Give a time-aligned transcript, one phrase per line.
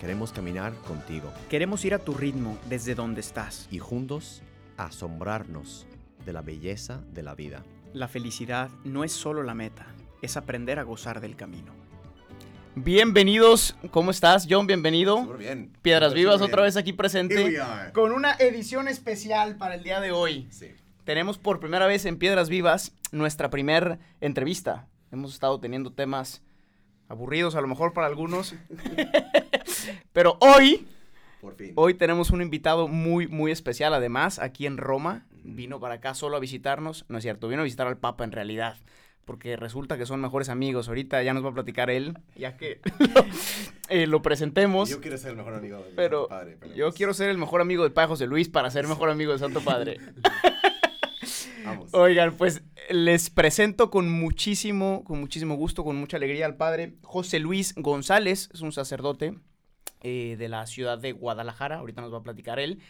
[0.00, 3.68] queremos caminar contigo Queremos ir a tu ritmo desde donde estás.
[3.70, 4.42] y juntos
[4.76, 5.86] asombrarnos
[6.24, 7.62] de la belleza de la vida.
[7.92, 9.86] La felicidad no es solo la meta,
[10.22, 11.72] es aprender a gozar del camino.
[12.76, 14.66] Bienvenidos, ¿cómo estás, John?
[14.66, 15.36] Bienvenido.
[15.36, 15.72] bien.
[15.82, 16.50] Piedras Vivas bien.
[16.50, 17.92] otra vez aquí presente are.
[17.92, 20.46] con una edición especial para el día de hoy.
[20.50, 20.68] Sí.
[21.04, 24.86] Tenemos por primera vez en Piedras Vivas nuestra primer entrevista.
[25.10, 26.42] Hemos estado teniendo temas
[27.08, 28.54] aburridos a lo mejor para algunos.
[30.12, 30.86] Pero hoy,
[31.40, 31.72] Por fin.
[31.76, 33.94] hoy tenemos un invitado muy, muy especial.
[33.94, 37.04] Además, aquí en Roma, vino para acá solo a visitarnos.
[37.08, 38.76] No es cierto, vino a visitar al Papa en realidad.
[39.24, 40.88] Porque resulta que son mejores amigos.
[40.88, 42.80] Ahorita ya nos va a platicar él, ya que
[43.88, 44.88] eh, lo presentemos.
[44.88, 46.56] Yo quiero ser el mejor amigo de mi Pero padre.
[46.58, 49.08] pero yo pues, quiero ser el mejor amigo del Padre José Luis para ser mejor
[49.08, 49.98] amigo del Santo Padre.
[51.64, 51.92] Vamos.
[51.92, 57.38] Oigan, pues les presento con muchísimo, con muchísimo gusto, con mucha alegría al padre José
[57.38, 59.34] Luis González, es un sacerdote
[60.02, 62.80] eh, de la ciudad de Guadalajara, ahorita nos va a platicar él,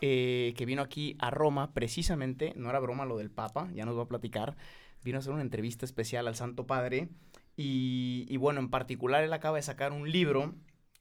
[0.00, 3.96] eh, que vino aquí a Roma precisamente, no era broma lo del Papa, ya nos
[3.98, 4.56] va a platicar,
[5.02, 7.08] vino a hacer una entrevista especial al Santo Padre
[7.56, 10.54] y, y bueno, en particular él acaba de sacar un libro,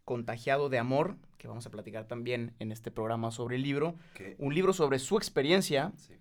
[0.05, 4.35] Contagiado de Amor, que vamos a platicar también en este programa sobre el libro, ¿Qué?
[4.39, 6.13] un libro sobre su experiencia Sí.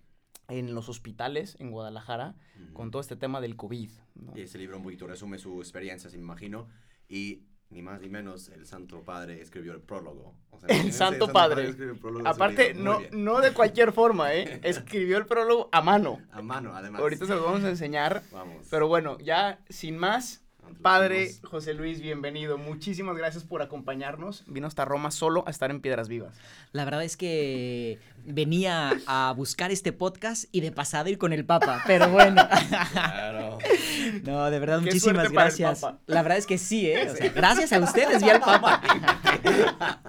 [0.49, 2.35] en los hospitales en Guadalajara
[2.73, 3.89] con todo este tema del COVID.
[4.15, 4.33] ¿no?
[4.37, 6.67] Y ese libro un poquito resume su experiencia, si me imagino.
[7.09, 10.33] Y ni más ni menos, el Santo Padre escribió el prólogo.
[10.51, 11.69] O sea, El Santo Padre.
[11.69, 13.23] escribió el prólogo Aparte, no, bien.
[13.23, 14.59] no de cualquier forma, ¿eh?
[14.63, 16.19] Escribió el prólogo a mano.
[16.31, 17.01] A mano, además.
[17.01, 18.23] Ahorita se los vamos a enseñar.
[18.31, 18.65] Vamos.
[18.69, 20.41] Pero bueno, ya sin más,
[20.81, 22.57] padre José Luis, bienvenido.
[22.57, 24.43] Muchísimas gracias por acompañarnos.
[24.47, 26.35] Vino hasta Roma solo a estar en Piedras Vivas.
[26.71, 31.45] La verdad es que venía a buscar este podcast y de pasada ir con el
[31.45, 32.47] Papa, pero bueno.
[32.91, 33.46] Claro.
[34.23, 35.81] No, de verdad, Qué muchísimas gracias.
[36.05, 37.09] La verdad es que sí, ¿eh?
[37.09, 38.81] O sea, gracias a ustedes vi al Papa.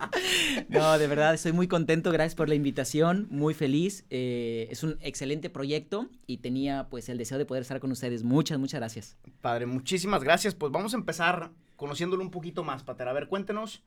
[0.69, 4.05] No, de verdad, estoy muy contento, gracias por la invitación, muy feliz.
[4.11, 8.23] eh, es un excelente proyecto y tenía pues el deseo de poder estar con ustedes.
[8.23, 9.17] Muchas, muchas gracias.
[9.41, 10.55] Padre, muchísimas gracias.
[10.55, 13.09] Pues vamos a empezar conociéndolo un poquito más, Pater.
[13.09, 13.83] A ver, cuéntenos.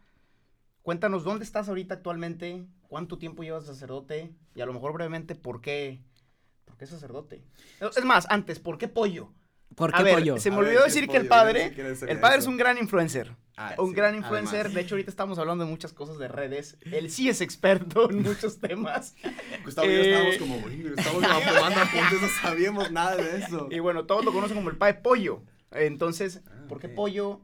[0.81, 5.35] Cuéntanos dónde estás ahorita actualmente, cuánto tiempo llevas de sacerdote y a lo mejor brevemente
[5.35, 6.01] por qué,
[6.65, 7.43] por qué sacerdote.
[7.79, 9.31] Es más, antes, ¿por qué pollo?
[9.75, 10.37] ¿Por A qué ver, pollo?
[10.37, 12.57] se me A olvidó ¿qué decir que el no padre, sé el padre es un
[12.57, 13.35] gran influencer.
[13.57, 14.59] Ah, un sí, gran influencer.
[14.61, 14.73] además.
[14.75, 16.77] De hecho, ahorita estamos hablando de muchas cosas de redes.
[16.81, 19.15] Él sí es experto en muchos temas.
[19.63, 23.37] Gustavo y yo Eh, estábamos como, "Uy, estamos como tomando apuntes, no sabíamos nada de
[23.37, 23.67] eso.
[23.69, 25.43] Y bueno, todos lo conocen como el padre pollo.
[25.71, 27.41] Entonces, Ah, ¿por qué pollo?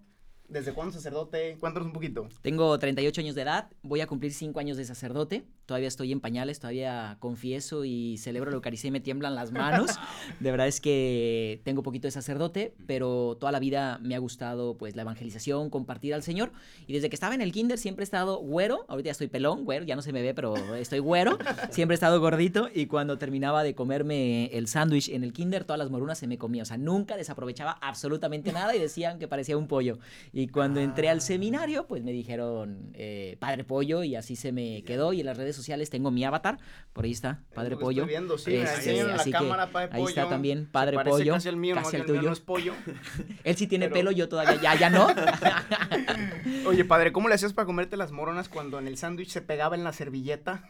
[0.47, 1.57] ¿Desde cuándo sacerdote?
[1.59, 2.27] Cuéntanos un poquito.
[2.41, 6.19] Tengo 38 años de edad, voy a cumplir 5 años de sacerdote, todavía estoy en
[6.19, 9.91] pañales, todavía confieso y celebro la Eucaristía y me tiemblan las manos.
[10.39, 14.77] De verdad es que tengo poquito de sacerdote, pero toda la vida me ha gustado
[14.77, 16.51] pues la evangelización, compartir al Señor
[16.87, 19.65] y desde que estaba en el kinder siempre he estado güero, ahorita ya estoy pelón,
[19.65, 21.37] güero, ya no se me ve, pero estoy güero,
[21.69, 25.77] siempre he estado gordito y cuando terminaba de comerme el sándwich en el kinder, todas
[25.77, 29.57] las morunas se me comían, o sea, nunca desaprovechaba absolutamente nada y decían que parecía
[29.57, 29.99] un pollo.
[30.31, 31.21] Y cuando entré al Ah.
[31.21, 35.11] seminario, pues me dijeron eh, Padre Pollo y así se me quedó.
[35.11, 36.57] Y en las redes sociales tengo mi avatar,
[36.93, 38.03] por ahí está, Padre Es Pollo.
[38.03, 40.97] Estoy viendo, sí, Este, ahí en la así que cámara, padre ahí está también Padre
[41.03, 42.27] Pollo, Casi el mío, casi el el mío tuyo.
[42.29, 42.73] no es pollo.
[43.43, 45.07] Él sí tiene Pero- pelo, yo todavía ya, ya no.
[46.67, 49.75] Oye, padre, ¿cómo le hacías para comerte las moronas cuando en el sándwich se pegaba
[49.75, 50.69] en la servilleta?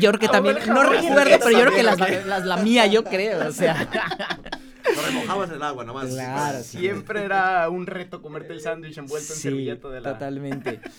[0.00, 3.48] yo creo que también, no recuerdo, pero yo creo que las, las lamía, yo creo,
[3.48, 3.88] o sea.
[4.96, 6.08] Lo remojabas el agua nomás.
[6.08, 6.62] Claro.
[6.62, 10.12] Siempre era un reto comerte el sándwich envuelto en Sí, servilleta de la...
[10.12, 10.80] totalmente.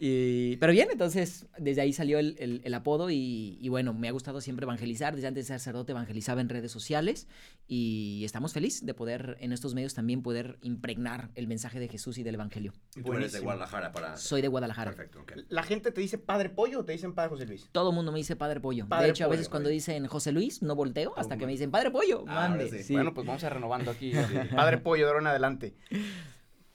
[0.00, 4.06] Y- pero bien, entonces desde ahí salió el, el- el apodo y, y bueno, me
[4.06, 5.16] ha gustado siempre evangelizar.
[5.16, 7.26] Desde antes de ser sacerdote evangelizaba en redes sociales
[7.66, 12.16] y estamos felices de poder en estos medios también poder impregnar el mensaje de Jesús
[12.18, 12.72] y del Evangelio.
[12.94, 13.40] Y tú eres de.
[13.40, 14.16] Guadalajara para...
[14.16, 14.92] Soy de Guadalajara.
[14.92, 15.32] Perfecto, ok.
[15.48, 17.68] ¿La gente te dice padre pollo o te dicen padre José Luis?
[17.72, 18.86] Todo el mundo me dice Padre Pollo.
[18.86, 21.46] Padre de hecho, a Pollo, veces cuando dicen José Luis, no volteo hasta Oh, que
[21.46, 22.24] me dicen Padre Pollo.
[22.28, 22.68] Ah, Mande.
[22.70, 22.84] sí.
[22.84, 22.92] Sí.
[22.92, 24.12] Bueno, pues vamos a ir renovando aquí.
[24.54, 25.74] padre pollo, de ahora en adelante.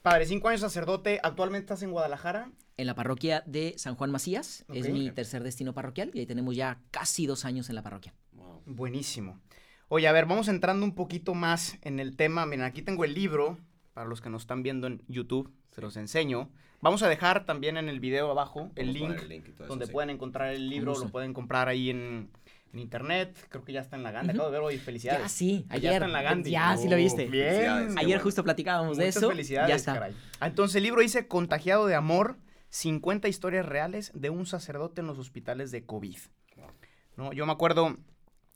[0.02, 2.52] Padre, cinco años sacerdote, actualmente estás en Guadalajara.
[2.76, 4.66] En la parroquia de San Juan Macías.
[4.74, 8.14] Es mi tercer destino parroquial y ahí tenemos ya casi dos años en la parroquia.
[8.34, 8.64] Wow.
[8.66, 9.40] Buenísimo.
[9.90, 12.46] Oye, a ver, vamos entrando un poquito más en el tema.
[12.46, 13.60] Miren, aquí tengo el libro,
[13.94, 16.50] para los que nos están viendo en YouTube, se los enseño.
[16.82, 19.92] Vamos a dejar también en el video abajo el Vamos link, eso, donde sí.
[19.92, 22.30] pueden encontrar el libro, lo pueden comprar ahí en,
[22.74, 23.38] en internet.
[23.50, 24.32] Creo que ya está en la Gandhi.
[24.32, 25.22] Acabo de ver hoy, felicidades.
[25.22, 25.94] Ya sí, Ya ayer.
[25.94, 26.52] está en la Gandhi.
[26.52, 27.28] Ya sí lo viste.
[27.28, 27.98] Bien.
[27.98, 28.20] Ayer bueno.
[28.24, 29.30] justo platicábamos de eso.
[29.30, 29.94] felicidades, ya está.
[29.94, 30.16] caray.
[30.40, 32.38] Ah, Entonces el libro dice Contagiado de amor,
[32.70, 36.18] 50 historias reales de un sacerdote en los hospitales de COVID.
[37.16, 37.32] ¿No?
[37.32, 37.96] Yo me acuerdo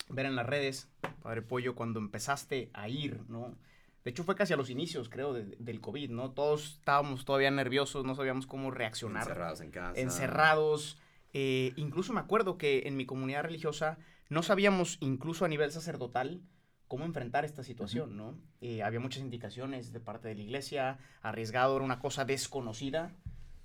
[0.09, 0.89] ver en las redes,
[1.21, 3.55] Padre Pollo, cuando empezaste a ir, ¿no?
[4.03, 6.31] De hecho fue casi a los inicios, creo, de- del COVID, ¿no?
[6.31, 9.23] Todos estábamos todavía nerviosos, no sabíamos cómo reaccionar.
[9.23, 9.99] Encerrados en casa.
[9.99, 10.97] Encerrados.
[11.33, 13.97] Eh, incluso me acuerdo que en mi comunidad religiosa
[14.29, 16.41] no sabíamos, incluso a nivel sacerdotal,
[16.87, 18.37] cómo enfrentar esta situación, ¿no?
[18.61, 23.13] Eh, había muchas indicaciones de parte de la iglesia, arriesgado, era una cosa desconocida.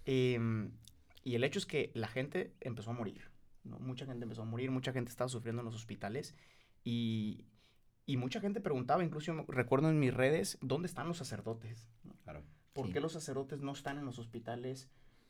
[0.04, 0.72] em,
[1.22, 3.30] y el hecho es que la gente empezó a morir,
[3.62, 3.78] ¿no?
[3.78, 6.34] Mucha gente empezó a morir, mucha gente estaba sufriendo en los hospitales
[6.82, 7.44] y,
[8.06, 11.88] y mucha gente preguntaba, incluso recuerdo en mis redes, ¿dónde están los sacerdotes?
[12.02, 12.14] ¿no?
[12.24, 12.42] Claro.
[12.72, 12.92] ¿Por Sí.
[12.94, 14.88] qué los sacerdotes no están en los hospitales?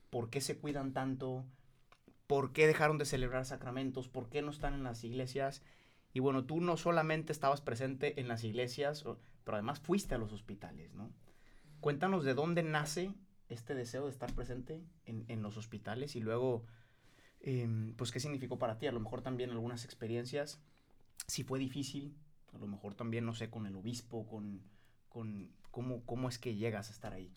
[0.09, 1.45] ¿Por qué se cuidan tanto?
[2.33, 4.09] ¿Por qué dejaron de celebrar sacramentos?
[4.09, 5.61] ¿Por qué no están en las iglesias?
[6.15, 9.05] Y bueno, tú no solamente estabas presente en las iglesias,
[9.45, 11.13] pero además fuiste a los hospitales, ¿no?
[11.81, 13.13] Cuéntanos de dónde nace
[13.51, 16.65] este deseo de estar presente en, los hospitales y luego,
[17.41, 18.87] em, pues, ¿qué significó para ti?
[18.87, 20.59] A lo mejor también algunas experiencias,
[21.27, 22.17] si fue difícil,
[22.55, 24.63] a lo mejor también, no sé, con el obispo, con,
[25.11, 27.31] con cómo, cómo es que llegas a estar ahí.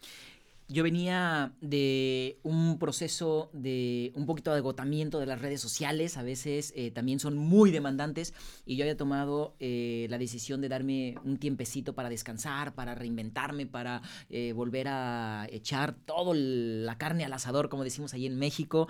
[0.67, 6.23] Yo venía de un proceso de un poquito de agotamiento de las redes sociales, a
[6.23, 8.33] veces eh, también son muy demandantes
[8.65, 13.67] y yo había tomado eh, la decisión de darme un tiempecito para descansar, para reinventarme,
[13.67, 14.01] para
[14.31, 18.87] eh, volver a echar toda la carne al asador, como decimos ahí en México,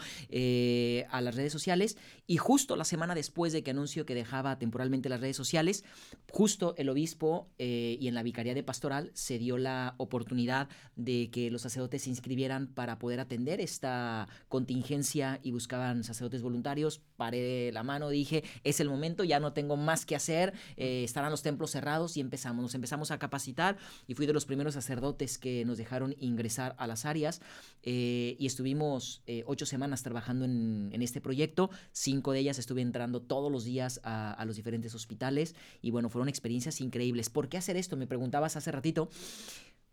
[1.10, 1.98] a las redes sociales.
[2.25, 5.83] Y justo la semana después de que anuncio que dejaba temporalmente las redes sociales,
[6.31, 11.51] justo el obispo y en la vicaría de pastoral se dio la oportunidad de que
[11.51, 17.01] los sacerdotes se inscribieran para poder atender esta contingencia y buscaban sacerdotes voluntarios.
[17.17, 21.31] Paré la mano, dije, es el momento, ya no tengo más que hacer, eh, estarán
[21.31, 22.62] los templos cerrados y empezamos.
[22.62, 23.77] Nos empezamos a capacitar
[24.07, 27.41] y fui de los primeros sacerdotes que nos dejaron ingresar a las áreas
[27.83, 31.69] eh, y estuvimos eh, ocho semanas trabajando en, este proyecto.
[31.91, 36.09] Cinco de ellas estuve entrando todos los días a, a los diferentes hospitales y bueno,
[36.09, 37.29] fueron experiencias increíbles.
[37.29, 37.97] ¿Por qué hacer esto?
[37.97, 39.09] Me preguntabas hace ratito.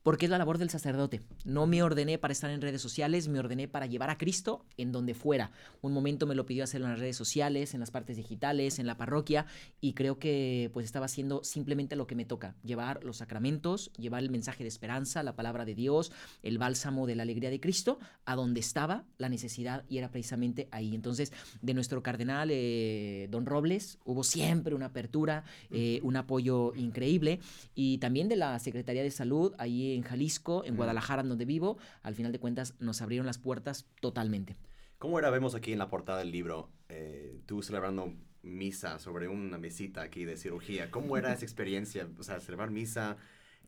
[0.03, 1.21] Porque es la labor del sacerdote.
[1.45, 4.91] No me ordené para estar en redes sociales, me ordené para llevar a Cristo en
[4.91, 5.53] donde fuera.
[5.81, 8.87] Un momento me lo pidió hacerlo en las redes sociales, en las partes digitales, en
[8.87, 9.47] la parroquia,
[9.81, 14.23] y creo que pues estaba haciendo simplemente lo que me toca, llevar los sacramentos, llevar
[14.23, 16.11] el mensaje de esperanza, la palabra de Dios,
[16.43, 20.69] el bálsamo de la alegría de Cristo, a donde estaba la necesidad y era precisamente
[20.73, 20.95] ahí.
[20.95, 27.39] Entonces, de nuestro cardenal, eh, don Robles, hubo siempre una apertura, eh, un apoyo increíble,
[27.75, 30.79] y también de la Secretaría de Salud, ahí en Jalisco, en Ujú.
[30.79, 34.57] Guadalajara, en donde vivo, al final de cuentas nos abrieron las puertas totalmente.
[34.99, 35.31] ¿Cómo era?
[35.31, 40.25] Vemos aquí en la portada del libro, eh, tú celebrando misa sobre una mesita aquí
[40.25, 40.91] de cirugía.
[40.91, 42.09] ¿Cómo era esa experiencia?
[42.19, 43.17] O sea, celebrar misa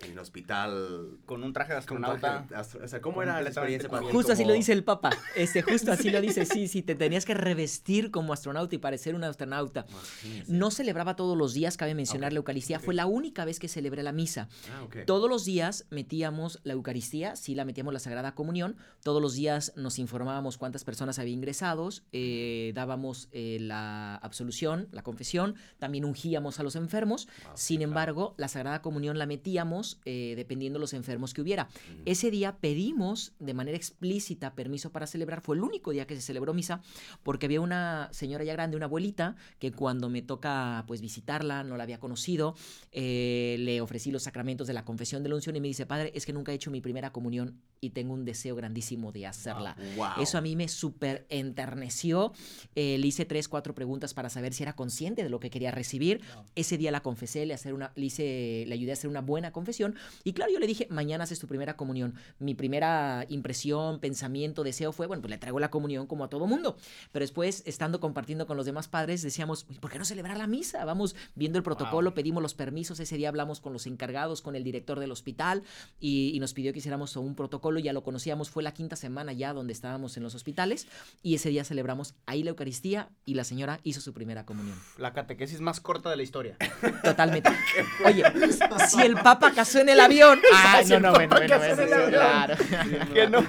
[0.00, 1.18] en el hospital.
[1.26, 2.46] Con un traje de astronauta.
[2.48, 4.06] traje- o sea, ¿cómo era Completamente experiencia para?
[4.12, 5.10] Justo así lo dice el Papa.
[5.36, 6.44] Este, justo así lo dice.
[6.46, 9.86] Sí, sí, te tenías que revestir como astronauta y parecer un astronauta.
[9.88, 10.52] Imagínense.
[10.52, 12.80] No celebraba todos los días, cabe mencionar Ok, la Eucaristía.
[12.80, 14.48] Fue la única vez que celebré la misa.
[14.72, 14.96] Ah, ok.
[15.06, 18.76] Todos los días metíamos la Eucaristía, sí la metíamos la Sagrada Comunión.
[19.02, 25.02] Todos los días nos informábamos cuántas personas había ingresados, eh, dábamos eh, la absolución, la
[25.02, 27.26] confesión, también ungíamos a los enfermos.
[27.44, 27.90] Wow, Sin claro.
[27.90, 31.68] embargo, la Sagrada Comunión la metíamos eh, dependiendo los enfermos que hubiera.
[32.04, 35.40] Ese día pedimos de manera explícita permiso para celebrar.
[35.40, 36.82] Fue el único día que se celebró misa
[37.22, 41.76] porque había una señora ya grande, una abuelita, que cuando me toca pues visitarla, no
[41.76, 42.54] la había conocido,
[42.92, 46.12] eh, le ofrecí los sacramentos de la confesión de la unción y me dice, padre,
[46.14, 49.76] es que nunca he hecho mi primera comunión y tengo un deseo grandísimo de hacerla.
[49.96, 50.22] Wow.
[50.22, 52.32] Eso a mí me súper enterneció.
[52.74, 55.70] Eh, le hice tres, cuatro preguntas para saber si era consciente de lo que quería
[55.70, 56.20] recibir.
[56.54, 59.52] Ese día la confesé, le, hacer una, le, hice, le ayudé a hacer una buena
[59.52, 59.73] confesión.
[60.24, 62.14] Y claro, yo le dije, mañana haces tu primera comunión.
[62.38, 66.46] Mi primera impresión, pensamiento, deseo fue, bueno, pues le traigo la comunión como a todo
[66.46, 66.76] mundo.
[67.12, 70.46] Pero después, estando compartiendo con los demás padres, decíamos, "Oye, ¿por qué no celebrar la
[70.46, 70.84] misa?
[70.84, 73.00] Vamos viendo el protocolo, pedimos los permisos.
[73.00, 75.62] Ese día hablamos con los encargados, con el director del hospital
[76.00, 77.78] y, y nos pidió que hiciéramos un protocolo.
[77.78, 80.86] Ya lo conocíamos, fue la quinta semana ya donde estábamos en los hospitales
[81.22, 84.78] y ese día celebramos ahí la Eucaristía y la señora hizo su primera comunión.
[84.98, 86.56] La catequesis más corta de la historia.
[87.02, 87.50] Totalmente.
[88.04, 88.24] Oye,
[88.88, 90.40] si el Papa casó en el avión.
[90.54, 92.10] Ah, no, no, Papa bueno, bueno, casó en eso el sí, avión.
[92.10, 92.56] claro.
[93.14, 93.44] que no.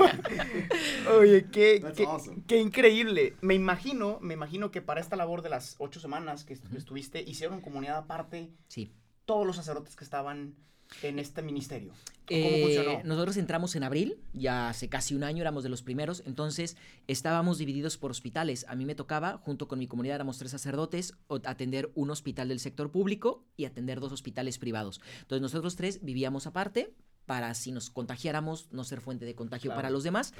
[1.18, 2.44] Oye, qué, That's qué, awesome.
[2.48, 3.36] qué increíble.
[3.42, 7.22] Me imagino, me imagino que para esta labor de las ocho semanas que est- estuviste,
[7.22, 8.92] hicieron comunidad aparte Sí.
[9.26, 10.56] todos los sacerdotes que estaban
[11.02, 11.92] en este ministerio?
[12.28, 13.04] ¿Cómo Eh, funcionó?
[13.04, 16.76] nosotros entramos en abril, ya hace casi un año éramos de los primeros, entonces
[17.08, 18.66] estábamos divididos por hospitales.
[18.68, 21.14] A mí me tocaba, junto con mi comunidad éramos tres sacerdotes,
[21.44, 25.02] atender un hospital del sector público y atender dos hospitales privados.
[25.22, 26.94] Entonces nosotros tres vivíamos aparte
[27.26, 30.34] para si nos contagiáramos no ser fuente de contagio Claro, para los demás.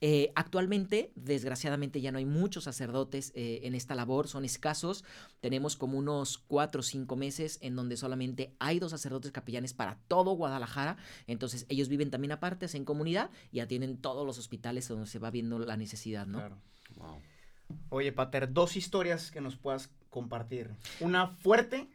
[0.00, 5.04] Eh, actualmente, desgraciadamente, ya no hay muchos sacerdotes eh, en esta labor, son escasos.
[5.40, 9.98] Tenemos como unos cuatro o cinco meses en donde solamente hay dos sacerdotes capellanes para
[10.08, 10.96] todo Guadalajara.
[11.26, 15.30] Entonces, ellos viven también aparte, hacen comunidad y atienden todos los hospitales donde se va
[15.30, 16.38] viendo la necesidad, ¿no?
[16.38, 16.58] Claro.
[16.96, 17.20] Wow.
[17.88, 20.70] Oye, Pater, dos historias que nos puedas compartir.
[21.00, 21.88] Una fuerte,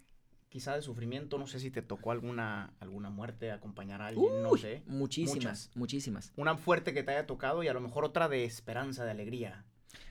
[0.57, 4.49] quizá de sufrimiento, no sé si te tocó alguna, alguna muerte, acompañar a alguien, no
[4.49, 4.81] Uy, sé.
[4.87, 5.71] Muchísimas, Muchas.
[5.75, 6.33] muchísimas.
[6.35, 9.65] Una fuerte que te haya tocado y a lo mejor otra de esperanza, de alegría.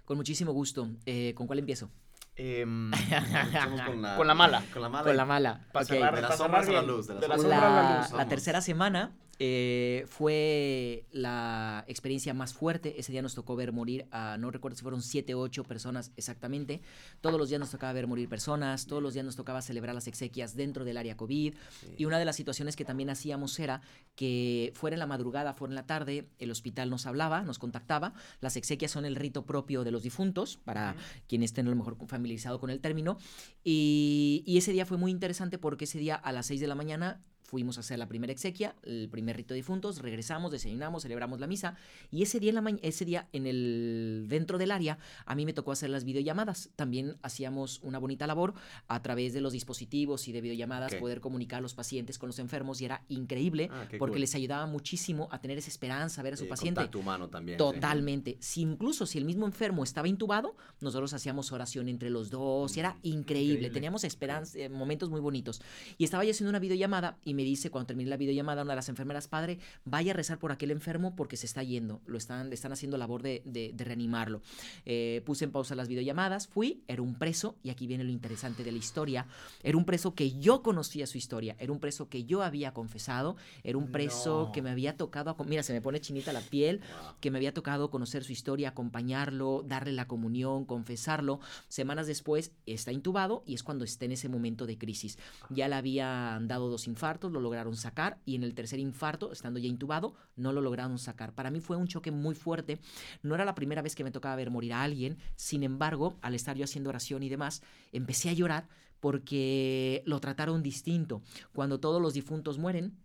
[0.04, 0.88] Con muchísimo gusto.
[1.04, 1.90] Eh, ¿Con cuál empiezo?
[2.36, 2.92] Em,
[3.88, 4.64] con la, Con la mala.
[4.72, 5.04] Con la mala.
[5.04, 5.66] Con la mala.
[5.72, 5.88] para Ok.
[5.88, 7.60] cerrar, De sombras cerrar a la luz, de las De la sombra a
[8.02, 12.98] la La, la tercera semana eh, fue la experiencia más fuerte.
[12.98, 16.12] Ese día nos tocó ver morir a, no recuerdo si fueron siete o ocho personas
[16.16, 16.80] exactamente.
[17.20, 20.06] Todos los días nos tocaba ver morir personas, todos los días nos tocaba celebrar las
[20.06, 21.54] exequias dentro del área COVID.
[21.98, 23.82] Y una de las situaciones que también hacíamos era
[24.14, 28.14] que fuera en la madrugada, fuera en la tarde, el hospital nos hablaba, nos contactaba.
[28.40, 30.96] Las exequias son el rito propio de los difuntos, para
[31.28, 33.18] quienes estén a lo mejor familiarizado con el término.
[33.62, 36.74] Y, y ese día fue muy interesante porque ese día a las 6 de la
[36.74, 41.38] mañana fuimos a hacer la primera exequia, el primer rito de difuntos, regresamos, desayunamos, celebramos
[41.40, 41.76] la misa
[42.10, 45.44] y ese día en la ma- ese día en el dentro del área a mí
[45.46, 46.70] me tocó hacer las videollamadas.
[46.76, 48.54] También hacíamos una bonita labor
[48.88, 52.38] a través de los dispositivos y de videollamadas poder comunicar a los pacientes con los
[52.38, 54.20] enfermos y era increíble Ah, porque cool.
[54.20, 56.78] les ayudaba muchísimo a tener esa esperanza, a ver a su Eh, paciente.
[56.80, 57.56] Contacto humano también.
[57.58, 57.64] sí.
[57.64, 58.36] Totalmente.
[58.40, 62.80] Si incluso si el mismo enfermo estaba intubado, nosotros hacíamos oración entre los dos y
[62.80, 63.26] era increíble.
[63.36, 63.70] Increíble.
[63.70, 65.60] Teníamos esperanza, eh, momentos muy bonitos.
[65.98, 68.76] Y estaba yo haciendo una videollamada y me dice cuando terminé la videollamada una de
[68.76, 72.00] las enfermeras, padre, vaya a rezar por aquel enfermo porque se está yendo.
[72.06, 74.40] Lo están, le están haciendo labor de, de- de reanimarlo.
[74.84, 78.64] Eh, puse en pausa las videollamadas, fui, era un preso y aquí viene lo interesante
[78.64, 79.26] de la historia.
[79.62, 83.36] Era un preso que yo conocía su historia, era un preso que yo había confesado,
[83.62, 84.52] era un preso No.
[84.52, 86.80] que me había tocado, mira, se me pone chinita la piel,
[87.20, 91.40] que me había tocado conocer su historia, acompañarlo, darle la comunión, confesarlo.
[91.68, 95.18] Semanas después está intubado y es cuando está en ese momento de crisis.
[95.50, 99.58] Ya le habían dado dos infartos, lo lograron sacar y en el tercer infarto, estando
[99.58, 101.32] ya intubado, no lo lograron sacar.
[101.34, 102.78] Para mí fue un choque muy fuerte.
[103.22, 105.18] No era la primera vez que me tocaba ver morir a alguien.
[105.36, 108.68] Sin embargo, al estar yo haciendo oración y demás, empecé a llorar
[109.00, 111.22] porque lo trataron distinto.
[111.52, 112.96] Cuando todos los difuntos mueren,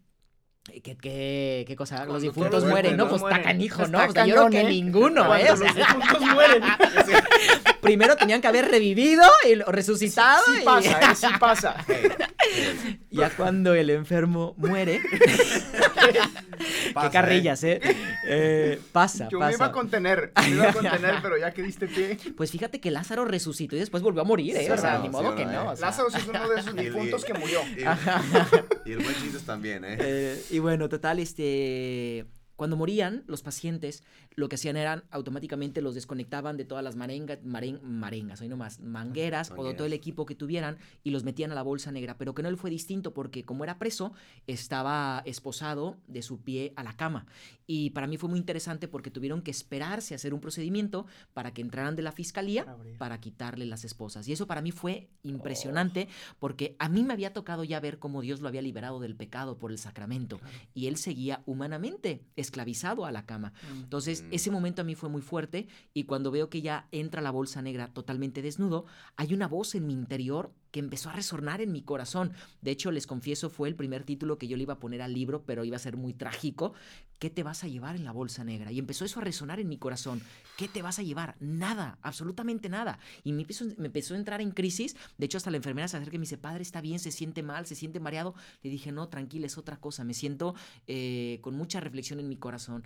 [0.69, 1.95] eh, ¿Qué, qué, qué cosa?
[1.95, 3.05] Cuando Los difuntos mueren, ¿no?
[3.05, 3.09] ¿no?
[3.09, 3.99] Pues está canijo, ¿no?
[3.99, 4.69] Está O sea, yo creo que ¿eh?
[4.69, 5.45] ninguno, ¿eh?
[5.47, 6.63] Cuando O sea, los difuntos mueren.
[7.81, 10.43] primero tenían que haber revivido y resucitado.
[10.45, 11.15] Sí y- pasa, ¿eh?
[11.15, 11.75] Sí pasa.
[13.12, 15.01] Ya cuando el enfermo muere,
[16.93, 17.81] Pasa, qué carrillas, ¿eh?
[18.25, 21.88] Eh, pasa, Yo me iba a contener, me iba a contener, pero ya que diste
[21.88, 22.17] pie.
[22.38, 24.65] Pues fíjate que Lázaro resucitó y después volvió a morir, ¿eh?
[24.65, 25.62] Sí, o sea, no, ni modo que no, no.
[25.63, 25.67] eh.
[25.70, 25.88] o sea.
[25.88, 27.60] Lázaro sí es uno de esos difuntos que murió.
[27.75, 29.98] Y, y el buen Jesus también, ¿eh?
[30.00, 32.25] Eh, y bueno, total, este.
[32.62, 34.03] Cuando morían, los pacientes
[34.36, 38.80] lo que hacían eran automáticamente los desconectaban de todas las marengas, maren- marengas, hoy nomás,
[38.80, 42.20] mangueras o de todo el equipo que tuvieran y los metían a la bolsa negra.
[42.20, 44.13] Pero que no él fue distinto porque, como era preso,
[44.46, 47.25] estaba esposado de su pie a la cama.
[47.65, 51.53] Y para mí fue muy interesante porque tuvieron que esperarse a hacer un procedimiento para
[51.53, 52.98] que entraran de la fiscalía Para abrir.
[53.00, 54.27] para quitarle las esposas.
[54.27, 58.22] Y eso para mí fue impresionante porque a mí me había tocado ya ver cómo
[58.22, 60.39] Dios lo había liberado del pecado por el sacramento
[60.75, 63.53] y él seguía humanamente esclavizado a la cama.
[63.74, 64.34] Entonces, Mm.
[64.34, 67.62] ese momento a mí fue muy fuerte y cuando veo que ya entra la bolsa
[67.62, 71.81] negra totalmente desnudo, hay una voz en mi interior que empezó a resonar en mi
[71.81, 72.33] corazón.
[72.61, 75.13] De hecho, les confieso, fue el primer título que yo le iba a poner al
[75.13, 76.73] libro, pero iba a ser muy trágico.
[77.19, 78.71] ¿Qué te vas a llevar en la bolsa negra?
[78.71, 80.21] Y empezó eso a resonar en mi corazón.
[80.57, 81.35] ¿Qué te vas a llevar?
[81.39, 82.97] Nada, absolutamente nada.
[83.23, 84.95] Y me empezó, me empezó a entrar en crisis.
[85.17, 87.43] De hecho, hasta la enfermera se acerca y me dice, padre, está bien, se siente
[87.43, 88.33] mal, se siente mareado.
[88.63, 90.03] Le dije, no, tranquila, es otra cosa.
[90.03, 90.55] Me siento
[90.87, 92.83] eh, con mucha reflexión en mi corazón.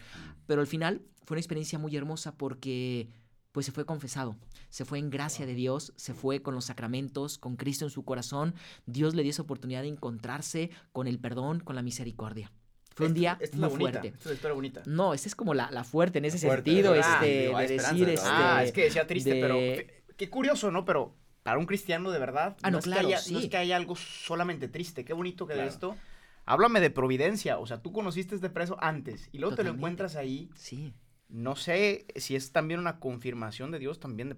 [0.48, 3.08] Pero al final fue una experiencia muy hermosa porque
[3.56, 4.36] pues se fue confesado,
[4.70, 8.04] se fue en gracia de Dios, se fue con los sacramentos, con Cristo en su
[8.04, 8.54] corazón.
[8.86, 12.52] Dios le dio esa oportunidad de encontrarse con el perdón, con la misericordia.
[12.94, 14.08] Fue un día esta es muy bonita, fuerte.
[14.10, 14.84] Esta es la historia bonita.
[14.88, 17.24] No, esta es como la, la fuerte en ese fuerte, sentido, ¿verdad?
[17.24, 20.70] este, Digo, de decir, este, ah, es que decía triste, de- pero qué, qué curioso,
[20.70, 20.84] ¿no?
[20.84, 23.32] Pero para un cristiano de verdad, Ah, no, es que claro, haya- sí.
[23.32, 25.06] no es que haya algo solamente triste.
[25.06, 25.96] Qué bonito que de esto.
[26.46, 27.58] Háblame de providencia.
[27.58, 30.50] O sea, tú conociste este preso antes y luego te lo encuentras ahí.
[30.56, 30.94] Sí.
[31.28, 34.38] No sé si es también una confirmación de Dios también de-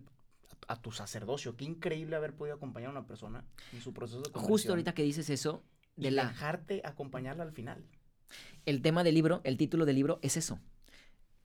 [0.67, 1.55] a, tu sacerdocio.
[1.55, 4.49] Qué increíble haber podido acompañar a una persona en su proceso de conversión.
[4.49, 5.63] Justo ahorita que dices eso,
[5.95, 6.27] de y la...
[6.27, 7.85] dejarte acompañarla al final.
[8.65, 10.59] El tema del libro, el título del libro es eso.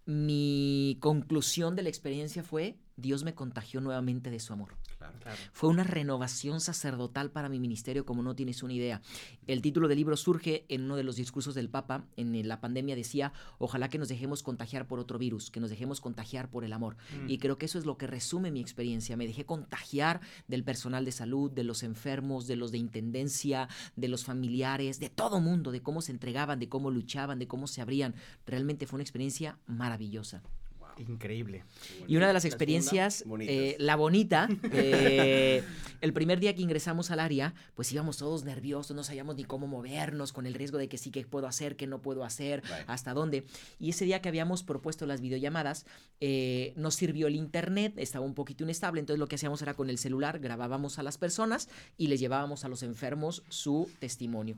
[0.05, 4.77] Mi conclusión de la experiencia fue, Dios me contagió nuevamente de su amor.
[5.03, 5.19] Claro.
[5.23, 5.39] Claro.
[5.53, 9.03] Fue una renovación sacerdotal para mi ministerio, como no tienes una idea.
[9.47, 12.05] El título del libro surge en uno de los discursos del Papa.
[12.17, 16.01] En la pandemia decía, ojalá que nos dejemos contagiar por otro virus, que nos dejemos
[16.01, 16.97] contagiar por el amor.
[17.25, 17.31] Mm.
[17.31, 19.17] Y creo que eso es lo que resume mi experiencia.
[19.17, 24.09] Me dejé contagiar del personal de salud, de los enfermos, de los de intendencia, de
[24.09, 27.81] los familiares, de todo mundo, de cómo se entregaban, de cómo luchaban, de cómo se
[27.81, 28.15] abrían.
[28.47, 30.43] Realmente fue una experiencia maravillosa.
[30.99, 31.65] Increíble.
[32.07, 33.55] Y una de las La experiencias, bonitas.
[33.55, 35.63] eh, la bonita, eh,
[36.01, 39.67] el primer día que ingresamos al área, pues íbamos todos nerviosos, no sabíamos ni cómo
[39.67, 42.85] movernos, con el riesgo de que sí que puedo hacer, que no puedo hacer, Right.
[42.89, 43.45] hasta dónde.
[43.79, 45.87] Y ese día que habíamos propuesto las videollamadas,
[46.21, 49.89] eh, nos sirvió el internet, estaba un poquito inestable, entonces lo que hacíamos era con
[49.91, 54.57] el celular, grabábamos a las personas y les llevábamos a los enfermos su testimonio.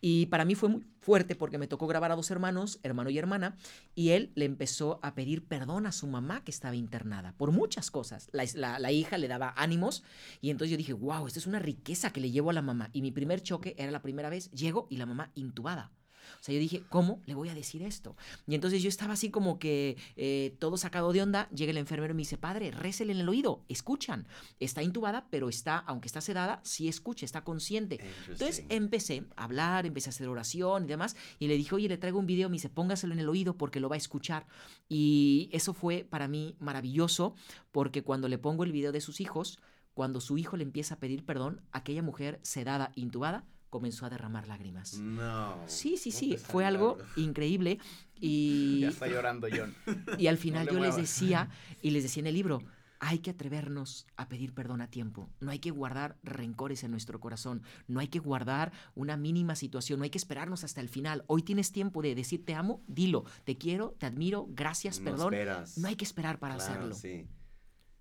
[0.00, 3.18] Y para mí fue muy fuerte porque me tocó grabar a dos hermanos, hermano y
[3.18, 3.56] hermana,
[3.94, 7.90] y él le empezó a pedir perdón a su mamá que estaba internada por muchas
[7.90, 8.28] cosas.
[8.32, 10.02] La, la- la hija le daba ánimos
[10.40, 12.90] y entonces yo dije, wow, esto es una riqueza que le llevo a la mamá.
[12.92, 15.90] Y mi primer choque era la primera vez, llego y la mamá intubada.
[16.40, 18.16] O sea, yo dije, ¿cómo le voy a decir esto?
[18.46, 21.50] Y entonces yo estaba así como que eh, todo sacado de onda.
[21.50, 24.26] Llega el enfermero y me dice, padre, récele en el oído, escuchan.
[24.58, 28.00] Está intubada, pero está, aunque está sedada, sí escucha, está consciente.
[28.26, 31.98] Entonces empecé a hablar, empecé a hacer oración y demás, y le dije, oye, le
[31.98, 34.46] traigo un video, me dice, póngaselo en el oído porque lo va a escuchar.
[34.88, 37.34] Y eso fue para mí maravilloso,
[37.70, 39.58] porque cuando le pongo el video de sus hijos,
[39.92, 44.46] cuando su hijo le empieza a pedir perdón, aquella mujer sedada, intubada, comenzó a derramar
[44.48, 44.98] lágrimas.
[44.98, 45.56] No.
[45.66, 47.78] Sí, sí, sí, fue algo increíble.
[48.20, 49.74] Y, Ya está llorando John.
[50.18, 51.48] y al final le yo les decía,
[51.80, 52.62] y les decía en el libro,
[53.02, 55.30] hay que atrevernos a pedir perdón a tiempo.
[55.40, 57.62] No hay que guardar rencores en nuestro corazón.
[57.88, 59.98] No hay que guardar una mínima situación.
[59.98, 61.24] No hay que esperarnos hasta el final.
[61.26, 63.24] Hoy tienes tiempo de decir te amo, dilo.
[63.44, 65.32] Te quiero, te admiro, gracias, No perdón.
[65.32, 65.78] esperas.
[65.78, 66.94] No hay que esperar para Claro, hacerlo.
[66.94, 67.26] Sí.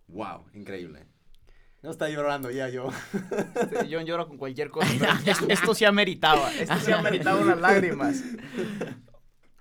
[0.08, 1.06] Wow, increíble.
[1.82, 2.90] No está llorando ya yo.
[3.56, 4.86] Este, John llora con cualquier cosa.
[5.26, 6.52] esto, esto sí ameritaba.
[6.54, 8.22] Esto sí ameritaba unas lágrimas.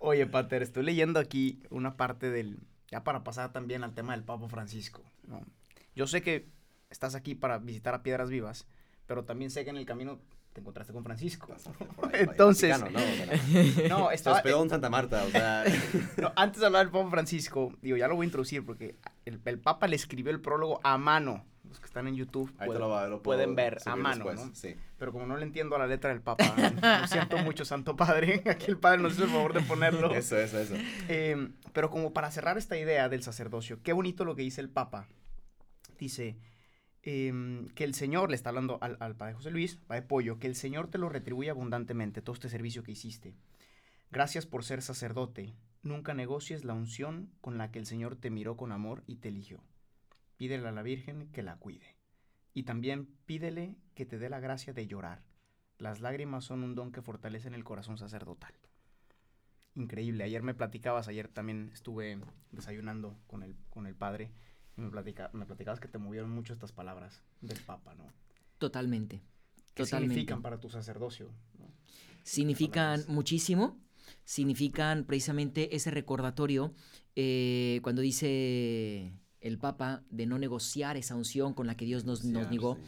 [0.01, 2.59] Oye, Pater, estoy leyendo aquí una parte del.
[2.91, 5.03] Ya para pasar también al tema del Papa Francisco.
[5.27, 5.45] ¿no?
[5.95, 6.49] Yo sé que
[6.91, 8.67] estás aquí para visitar a Piedras Vivas,
[9.07, 10.21] pero también sé que en el camino
[10.55, 11.49] te encontraste con Francisco.
[11.49, 12.89] Pasaste por ahí, por ahí, Entonces- ¿no?
[13.89, 15.65] No, Se estaba, hospedó en Santa Marta, o sea.
[16.17, 19.41] no, antes de hablar del Papa Francisco, digo, ya lo voy a introducir porque el,
[19.45, 21.45] el Papa le escribió el prólogo a mano.
[21.69, 24.47] Los que están en YouTube pueden- lo va- lo puedo pueden ver a mano, después,
[24.49, 24.55] ¿no?
[24.55, 24.75] Sí.
[24.99, 26.45] Pero como no le entiendo a la letra del Papa,
[27.03, 28.43] lo siento mucho, Santo Padre.
[28.47, 30.15] Aquí el Padre nos hizo el favor de ponerlo.
[30.15, 30.75] Eso, eso, eso.
[31.09, 34.71] Eh, pero como para cerrar esta idea del sacerdocio, qué bonito lo que dice el
[34.71, 35.07] Papa.
[35.99, 36.39] Dice
[37.03, 40.47] em, que el Señor, le está hablando al, al Padre José Luis, Padre Pollo, que
[40.47, 43.35] el Señor te lo retribuye abundantemente todo este servicio que hiciste.
[44.11, 45.55] Gracias por ser sacerdote.
[45.83, 49.29] Nunca negocies la unción con la que el Señor te miró con amor y te
[49.29, 49.61] eligió.
[50.39, 51.97] Pídele a la Virgen que la cuide.
[52.55, 55.23] Y también pídele que te dé la gracia de llorar.
[55.77, 58.55] Las lágrimas son un don que fortalecen el corazón sacerdotal.
[59.75, 60.25] Increíble.
[60.25, 62.19] Ayer me platicabas, ayer también estuve
[62.51, 64.33] desayunando con el, con el padre
[64.77, 68.05] y me, platica, me platicabas que te movieron mucho estas palabras del Papa, ¿no?
[68.59, 69.21] Totalmente.
[69.75, 70.15] ¿Qué Totalmente.
[70.15, 71.31] significan para tu sacerdocio?
[71.59, 71.69] no?
[72.29, 73.81] significan muchísimo,
[74.25, 76.75] significan precisamente ese recordatorio
[77.17, 82.25] eh, cuando dice el Papa de no negociar esa unción con la que Dios nos,
[82.25, 82.77] nos negó.
[82.77, 82.81] sí.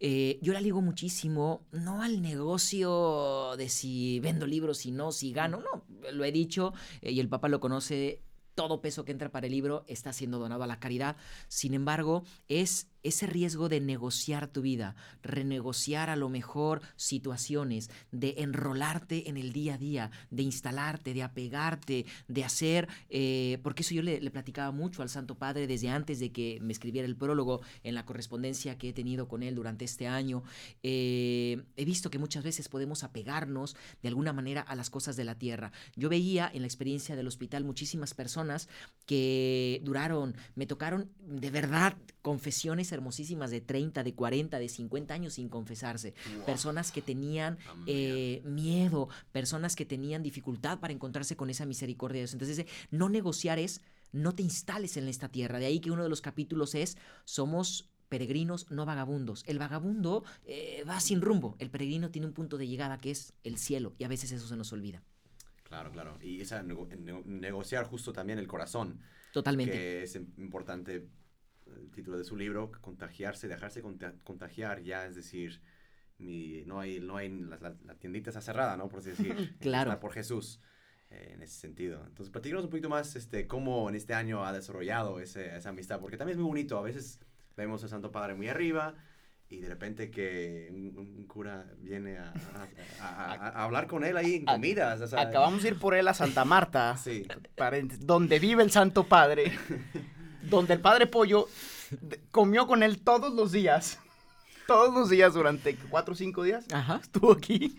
[0.00, 5.32] Eh, yo la ligo muchísimo, no al negocio de si vendo libros, si no, si
[5.32, 8.22] gano, no, lo he dicho eh, y el Papa lo conoce,
[8.54, 11.16] todo peso que entra para el libro está siendo donado a la caridad,
[11.48, 18.34] sin embargo, es ese riesgo de negociar tu vida, renegociar a lo mejor situaciones, de
[18.38, 23.94] enrolarte en el día a día, de instalarte, de apegarte, de hacer, eh, porque eso
[23.94, 27.62] yo le, platicaba mucho al Santo Padre desde antes de que me escribiera el prólogo
[27.82, 30.42] en la correspondencia que he tenido con él durante este año.
[30.82, 35.24] Eh, he visto que muchas veces podemos apegarnos de alguna manera a las cosas de
[35.24, 35.72] la tierra.
[35.96, 38.68] Yo veía en la experiencia del hospital muchísimas personas
[39.06, 41.96] que duraron, me tocaron de verdad
[42.28, 46.12] confesiones hermosísimas de 30, de 40, de 50 años sin confesarse.
[46.36, 46.44] Wow.
[46.44, 52.20] Personas que tenían eh, miedo, personas que tenían dificultad para encontrarse con esa misericordia de
[52.24, 52.34] Dios.
[52.34, 53.80] Entonces, no negociar es
[54.12, 55.58] no te instales en esta tierra.
[55.58, 59.42] De ahí que uno de los capítulos es somos peregrinos, no vagabundos.
[59.46, 61.56] El vagabundo eh, va sin rumbo.
[61.58, 64.46] El peregrino tiene un punto de llegada que es el cielo y a veces eso
[64.48, 65.02] se nos olvida.
[65.62, 66.18] Claro, claro.
[66.22, 69.00] Y esa nego- nego- negociar justo también el corazón.
[69.32, 69.72] Totalmente.
[69.72, 71.06] Que es im- importante,
[71.76, 75.60] el título de su libro, contagiarse, dejarse conta- contagiar ya, es decir,
[76.18, 78.88] mi, no hay, no hay, la, la- la tiendita está cerrada, ¿no?
[78.88, 79.56] Por así decir.
[79.60, 79.90] Claro.
[79.90, 80.60] Está por Jesús,
[81.10, 82.02] eh, en ese sentido.
[82.06, 86.00] Entonces, platícanos un poquito más, este, cómo en este año ha desarrollado ese- esa amistad,
[86.00, 86.78] porque también es muy bonito.
[86.78, 87.20] A veces
[87.56, 88.94] vemos al Santo Padre muy arriba
[89.50, 92.34] y de repente que un, un cura viene a,
[93.00, 95.00] a- a- a- hablar con él ahí en comidas.
[95.00, 97.26] o sea, Acabamos de ir por él a Santa Marta, Sí.
[97.56, 99.52] paréntesis, donde vive el Santo Padre,
[100.48, 101.48] donde el Padre Pollo
[102.30, 103.98] comió con él todos los días,
[104.66, 106.66] todos los días durante cuatro o cinco días.
[106.72, 107.00] Ajá.
[107.02, 107.78] Estuvo aquí,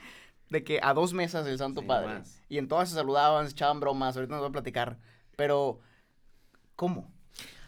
[0.49, 2.23] de que a dos mesas el Santo Sí, Padre.
[2.49, 4.97] Y en todas se saludaban, se echaban bromas, ahorita nos va a platicar.
[5.35, 5.79] Pero,
[6.75, 7.11] ¿cómo?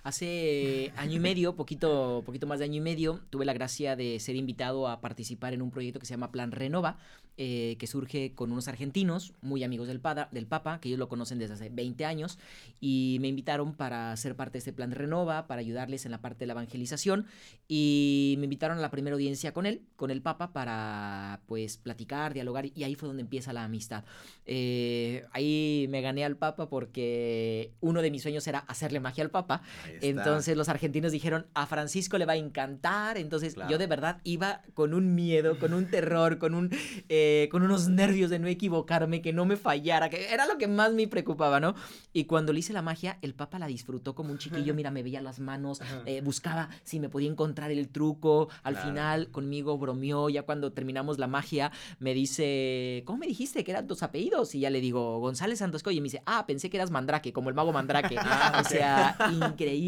[0.03, 4.19] Hace año y medio, poquito, poquito más de año y medio, tuve la gracia de
[4.19, 6.97] ser invitado a participar en un proyecto que se llama Plan Renova,
[7.37, 11.07] eh, que surge con unos argentinos, muy amigos del, pada- del Papa, que ellos lo
[11.07, 12.39] conocen desde hace 20 años,
[12.79, 16.39] y me invitaron para ser parte de este Plan Renova, para ayudarles en la parte
[16.39, 17.27] de la evangelización,
[17.67, 22.33] y me invitaron a la primera audiencia con él, con el Papa, para pues platicar,
[22.33, 24.03] dialogar, y ahí fue donde empieza la amistad.
[24.45, 29.29] Eh, ahí me gané al Papa porque uno de mis sueños era hacerle magia al
[29.31, 29.61] Papa.
[30.01, 33.17] Entonces los argentinos dijeron, a Francisco le va a encantar.
[33.17, 33.69] Entonces Claro.
[33.71, 36.69] yo de verdad iba con un miedo, con un terror, con, un,
[37.09, 40.67] eh, con unos nervios de no equivocarme, que no me fallara, que era lo que
[40.67, 41.75] más me preocupaba, ¿no?
[42.13, 45.03] Y cuando le hice la magia, el Papa la disfrutó como un chiquillo, mira, me
[45.03, 48.49] veía las manos, eh, buscaba si me podía encontrar el truco.
[48.63, 48.87] Al Claro.
[48.87, 53.87] final conmigo bromeó, ya cuando terminamos la magia, me dice, ¿cómo me dijiste que eran
[53.87, 54.55] tus apellidos?
[54.55, 57.31] Y ya le digo, González Santos Coy", Y me dice, ah, pensé que eras Mandrake,
[57.33, 58.15] como el mago Mandrake.
[58.33, 59.80] Ah, O sea, increíble.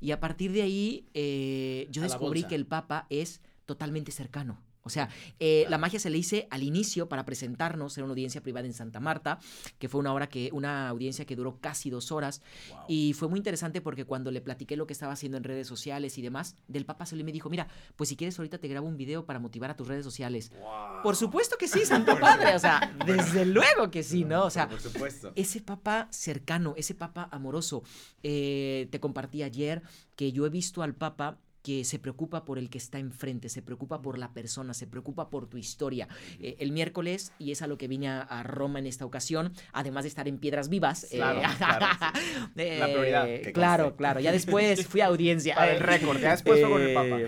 [0.00, 4.58] Y a partir de ahí, eh, yo A descubrí que el Papa es totalmente cercano.
[4.86, 5.08] O sea,
[5.40, 8.72] eh, la magia se le hice al inicio para presentarnos, era una audiencia privada en
[8.72, 9.40] Santa Marta,
[9.80, 12.40] que fue una hora que, una audiencia que duró casi dos horas.
[12.70, 12.78] Wow.
[12.86, 16.16] Y fue muy interesante porque cuando le platiqué lo que estaba haciendo en redes sociales
[16.18, 18.86] y demás, del Papa salió y me dijo, mira, pues si quieres ahorita te grabo
[18.86, 20.52] un video para motivar a tus redes sociales.
[20.60, 21.02] Wow.
[21.02, 22.54] Por supuesto que sí, Santo Padre.
[22.54, 24.44] O sea, desde luego que sí, ¿no?
[24.44, 25.32] O sea, por supuesto.
[25.34, 27.82] ese papa cercano, ese papa amoroso.
[28.22, 29.82] Eh, te compartí ayer
[30.14, 33.60] que yo he visto al papa que se preocupa por el que está enfrente, se
[33.60, 36.06] preocupa por la persona, se preocupa por tu historia.
[36.38, 39.52] Eh, el miércoles, y es a lo que vine a, a Roma en esta ocasión,
[39.72, 41.08] además de estar en Piedras Vivas.
[41.10, 41.86] eh, Claro, claro,
[42.54, 44.20] eh, La prioridad, que claro, claro.
[44.20, 45.56] Ya después fui a audiencia.
[45.56, 47.18] Para el récord, ya después fue con el Papa.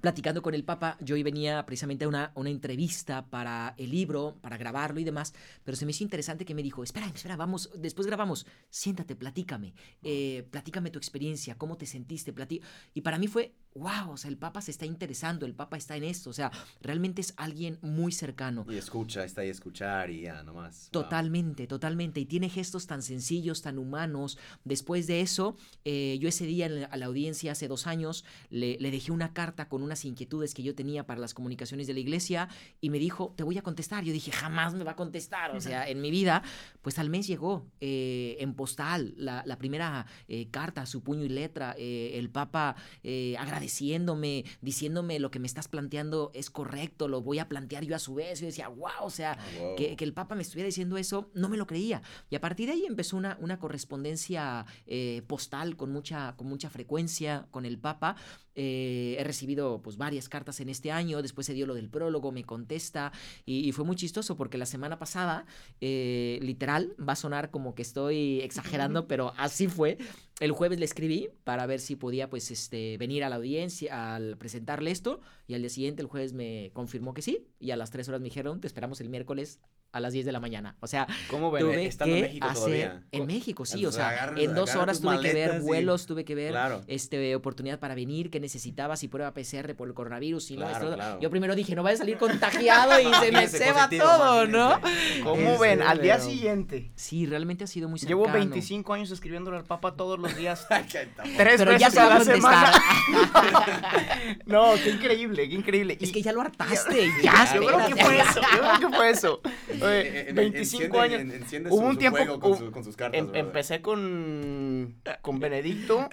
[0.00, 4.36] Platicando con el Papa, yo hoy venía precisamente a una, una entrevista para el libro,
[4.40, 5.34] para grabarlo y demás,
[5.64, 9.74] pero se me hizo interesante que me dijo, espera, espera, vamos, después grabamos, siéntate, platícame,
[10.02, 12.60] eh, platícame tu experiencia, cómo te sentiste, platí
[12.94, 15.96] Y para mí fue, wow, o sea, el Papa se está interesando, el Papa está
[15.96, 18.66] en esto, o sea, realmente es alguien muy cercano.
[18.68, 20.90] Y escucha, está ahí a escuchar y ya, nomás.
[20.92, 21.02] Wow.
[21.02, 22.20] Totalmente, totalmente.
[22.20, 24.38] Y tiene gestos tan sencillos, tan humanos.
[24.64, 28.90] Después de eso, eh, yo ese día a la audiencia, hace dos años, le, le
[28.90, 32.48] dejé una carta con unas inquietudes que yo tenía para las comunicaciones de la iglesia
[32.80, 34.04] y me dijo, te voy a contestar.
[34.04, 35.56] Yo dije, jamás me va a contestar.
[35.56, 36.42] O sea, en mi vida,
[36.82, 41.28] pues al mes llegó eh, en postal la, la primera eh, carta, su puño y
[41.28, 47.22] letra, eh, el Papa eh, agradeciéndome, diciéndome lo que me estás planteando es correcto, lo
[47.22, 48.40] voy a plantear yo a su vez.
[48.40, 49.76] Yo decía, wow, o sea, Ah, wow.
[49.76, 52.02] que, que el Papa me estuviera diciendo eso, no me lo creía.
[52.28, 56.68] Y a partir de ahí empezó una, una correspondencia eh, postal con mucha, con mucha
[56.70, 58.16] frecuencia con el Papa.
[58.54, 62.32] Eh, he recibido pues varias cartas en este año, después se dio lo del prólogo,
[62.32, 63.12] me contesta
[63.46, 65.46] y, y fue muy chistoso porque la semana pasada,
[65.80, 69.98] eh, literal, va a sonar como que estoy exagerando, pero así fue.
[70.40, 74.36] El jueves le escribí para ver si podía pues este venir a la audiencia al
[74.36, 77.90] presentarle esto y al día siguiente el jueves me confirmó que sí y a las
[77.90, 79.60] tres horas me dijeron te esperamos el miércoles
[79.92, 80.74] a las 10 de la mañana.
[80.80, 81.62] O sea, ¿Cómo ven?
[81.64, 83.02] tuve estando que en México hacer todavía.
[83.12, 86.34] en México, sí, O sea, agarra- en dos horas tuve que ver vuelos, tuve que
[86.34, 86.80] ver Claro.
[86.86, 90.84] este oportunidad para venir, que necesitaba si prueba PCR por el coronavirus, si no, Claro,
[90.86, 91.20] esto- claro.
[91.20, 94.80] Yo primero dije, no vaya a salir contagiado y se me ceba todo, ¿no?
[95.22, 95.82] ¿Cómo Este, ven?
[95.82, 96.90] Al día siguiente.
[96.94, 98.22] Sí, realmente ha sido muy cercano.
[98.24, 100.66] Llevo 25 años escribiéndole al Papa todos los días.
[101.36, 102.72] Tres Pero ya veces se a la semana.
[104.46, 105.98] no, qué increíble, qué increíble.
[106.00, 107.54] Es Y- que ya lo hartaste, ya.
[107.54, 109.40] Yo creo que fue eso, yo creo que fue eso.
[109.82, 111.20] Eh, Oye, eh, 25 enciende- años.
[111.20, 113.18] en- enciende Hubo su- un su tiempo- juego con, hubo- su- con sus cartas.
[113.20, 116.08] Em- empecé con, con Benedicto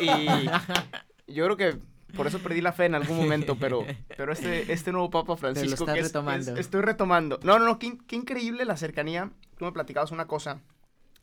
[0.00, 0.06] y
[1.28, 1.78] yo creo que
[2.16, 5.84] por eso perdí la fe en algún momento, pero, pero este, este nuevo Papa Francisco
[5.84, 6.52] estás que es- retomando.
[6.52, 7.40] es- estoy retomando.
[7.42, 9.30] No, no, no, qué, qué increíble la cercanía.
[9.56, 10.60] Tú me platicabas una cosa.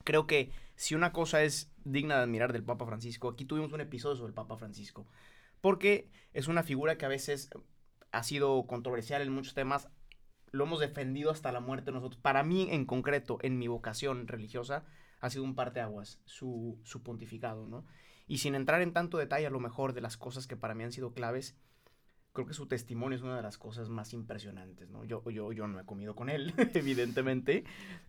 [0.04, 3.82] Creo que si una cosa es digna de admirar del Papa Francisco, aquí tuvimos un
[3.82, 5.06] episodio sobre el Papa Francisco,
[5.62, 7.50] porque es una figura que a veces
[8.12, 9.90] ha sido controversial en muchos temas,
[10.52, 12.22] lo hemos defendido hasta la muerte nosotros.
[12.22, 14.86] Para mí, en concreto, en mi vocación religiosa,
[15.22, 17.86] ha sido un parteaguas su, su pontificado, ¿no?
[18.28, 20.84] Y sin entrar en tanto detalle, a lo mejor, de las cosas que para mí
[20.84, 21.58] han sido claves,
[22.34, 25.04] creo que su testimonio es una de las cosas más impresionantes, ¿no?
[25.04, 27.64] Yo, yo, yo no he comido con él, evidentemente,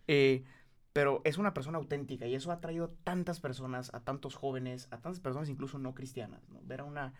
[0.07, 0.43] eh,
[0.93, 5.01] pero es una persona auténtica y eso ha traído tantas personas, a tantos jóvenes, a
[5.01, 6.61] tantas personas incluso no cristianas, ¿no?
[6.63, 7.13] Ver a, una,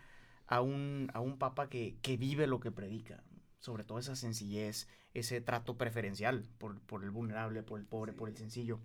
[0.48, 3.24] a, un, a un papa que, que vive lo que predica,
[3.62, 8.28] sobre todo esa sencillez, ese trato preferencial por, por el vulnerable, por el pobre, por
[8.28, 8.80] el sencillo.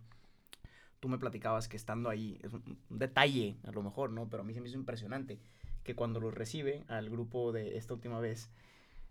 [1.01, 4.29] Tú me platicabas que estando ahí, es un, un detalle a lo mejor, ¿no?
[4.29, 5.39] Pero a mí se me hizo impresionante
[5.85, 8.51] que cuando lo recibe al grupo de esta última vez,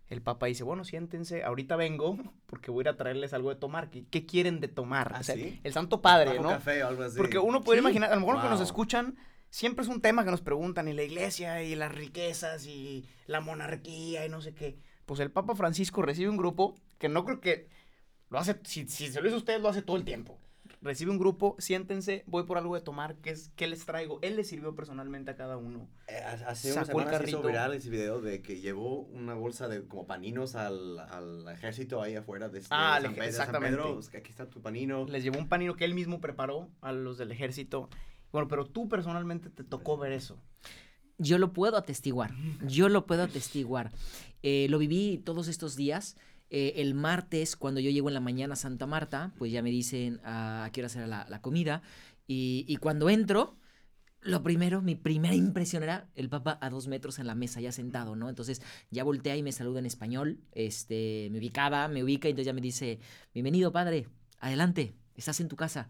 [0.08, 3.56] el Papa dice, bueno, siéntense, ahorita vengo porque voy a ir a traerles algo de
[3.56, 3.90] tomar.
[3.90, 5.12] ¿Qué, qué quieren de tomar?
[5.14, 5.60] ¿Ah, o sea, sí?
[5.64, 6.48] el Santo Padre, ¿no?
[6.50, 7.16] café o algo así.
[7.16, 7.84] Porque uno puede Sí.
[7.84, 8.66] imaginar, a lo mejor los que nos Wow.
[8.66, 9.16] escuchan,
[9.50, 13.40] siempre es un tema que nos preguntan, y la iglesia, y las riquezas, y la
[13.40, 14.78] monarquía, y no sé qué.
[15.06, 17.68] Pues el Papa Francisco recibe un grupo que no creo que
[18.28, 20.38] lo hace, si, si se lo hizo a usted, lo hace todo el tiempo.
[20.82, 24.18] Recibe un grupo, siéntense, voy por algo de tomar, ¿qué, es, qué les traigo?
[24.22, 25.88] Él les sirvió personalmente a cada uno.
[26.08, 26.16] Eh,
[26.46, 30.06] Hace unas semanas se hizo viral ese video de que llevó una bolsa de como
[30.06, 33.76] paninos al, al ejército ahí afuera de, de Ah, San, ej- Pe- de San exactamente.
[33.78, 33.94] Pedro.
[33.94, 35.06] Pues, aquí está tu panino.
[35.06, 37.88] Les llevó un panino que él mismo preparó a los del ejército.
[38.32, 40.38] Bueno, pero tú personalmente te tocó ver eso.
[41.18, 42.34] Yo lo puedo atestiguar,
[42.66, 43.90] yo lo puedo atestiguar.
[44.42, 46.16] Eh, lo viví todos estos días.
[46.50, 49.70] Eh, el martes, cuando yo llego en la mañana a Santa Marta, pues ya me
[49.70, 51.82] dicen "Ah, a qué hora será la, la comida.
[52.28, 53.56] Y, y cuando entro,
[54.20, 57.72] lo primero, mi primera impresión era el papa a dos metros en la mesa, ya
[57.72, 58.28] sentado, ¿no?
[58.28, 62.46] Entonces ya voltea y me saluda en español, este, me ubicaba, me ubica y entonces
[62.46, 63.00] ya me dice,
[63.32, 65.88] bienvenido padre, adelante, estás en tu casa.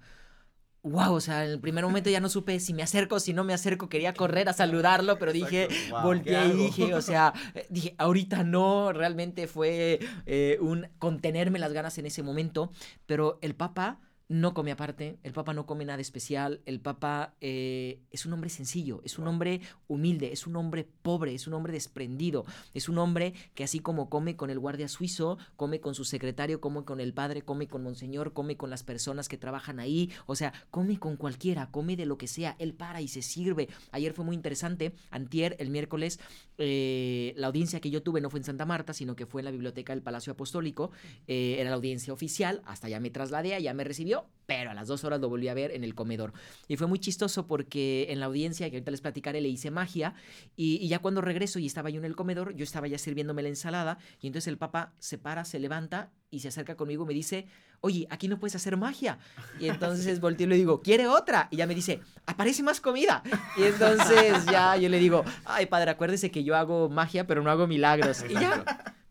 [0.87, 3.43] Wow, o sea, en el primer momento ya no supe si me acerco, si no
[3.43, 5.67] me acerco, quería correr a saludarlo, pero dije.
[5.91, 10.87] Wow, volteé ¿qué y dije, o sea, eh, dije, ahorita no, realmente fue eh, un
[11.01, 12.71] contenerme las ganas en ese momento,
[13.05, 18.01] pero el Papa no come aparte, el Papa no come nada especial, el Papa eh,
[18.11, 21.73] es un hombre sencillo, es un hombre humilde, es un hombre pobre, es un hombre
[21.73, 26.05] desprendido, es un hombre que así como come con el guardia suizo, come con su
[26.05, 30.11] secretario, come con el padre, come con Monseñor, come con las personas que trabajan ahí,
[30.27, 33.69] o sea, come con cualquiera, come de lo que sea, él para y se sirve.
[33.93, 36.19] Ayer fue muy interesante, antier, el miércoles,
[36.59, 39.45] eh, la audiencia que yo tuve no fue en Santa Marta, sino que fue en
[39.45, 40.91] la biblioteca del Palacio Apostólico,
[41.29, 44.16] eh, era la audiencia oficial, hasta ya me trasladé, allá me recibió,
[44.47, 46.33] pero a las dos horas lo volví a ver en el comedor.
[46.69, 50.15] Y fue muy chistoso porque en la audiencia, que ahorita les platicaré, le hice magia,
[50.57, 53.43] y, y ya cuando regreso y estaba yo en el comedor, yo estaba ya sirviéndome
[53.43, 57.07] la ensalada, y entonces el papa se para, se levanta y se acerca conmigo y
[57.09, 57.47] me dice,
[57.81, 59.19] oye, aquí no puedes hacer magia.
[59.59, 61.49] Y entonces volteo y le digo, ¿quiere otra?
[61.51, 63.23] Y ya me dice, aparece más comida.
[63.57, 67.51] Y entonces ya yo le digo, ay padre, acuérdese que yo hago magia, pero no
[67.51, 68.25] hago milagros.
[68.29, 68.65] Y ya,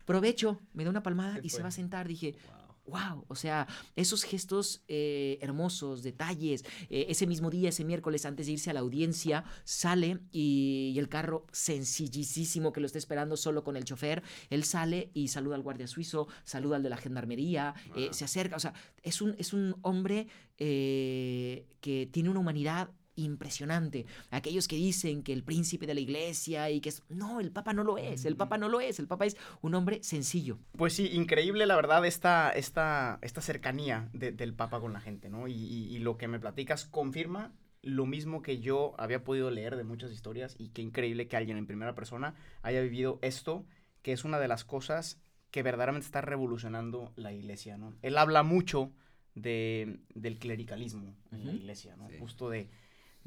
[0.04, 2.08] provecho, me da una palmada y se va a sentar.
[2.08, 2.55] Dije, Wow.
[2.86, 6.64] Wow, o sea, esos gestos eh, hermosos, detalles.
[6.88, 10.98] eh, ese mismo día, ese miércoles, antes de irse a la audiencia, sale y, y
[10.98, 15.56] el carro sencillísimo que lo está esperando solo con el chofer, él sale y saluda
[15.56, 19.34] al guardia suizo, saluda al de la gendarmería, eh, se acerca, o sea, es un,
[19.38, 24.06] es un hombre que tiene una humanidad impresionante.
[24.30, 27.02] Aquellos que dicen que el príncipe de la iglesia y que es...
[27.08, 29.74] No, el papa no lo es, el papa no lo es, el papa es un
[29.74, 30.58] hombre sencillo.
[30.76, 35.28] Pues sí, increíble la verdad esta, esta, esta cercanía de- del Papa con la gente,
[35.28, 35.48] ¿no?
[35.48, 37.52] Y, y- y lo que me platicas confirma
[37.82, 41.56] lo mismo que yo había podido leer de muchas historias y qué increíble que alguien
[41.56, 43.64] en primera persona haya vivido esto,
[44.02, 45.20] que es una de las cosas
[45.52, 47.94] que verdaderamente está revolucionando la iglesia, ¿no?
[48.02, 48.92] Él habla mucho
[49.34, 52.08] de, del clericalismo en la iglesia, ¿no?
[52.08, 52.16] Sí.
[52.18, 52.68] Justo de,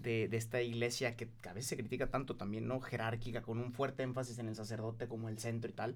[0.01, 2.79] de, esta iglesia que a veces se critica tanto también, ¿no?
[2.79, 5.95] Jerárquica, con un fuerte énfasis en el sacerdote como el centro y tal.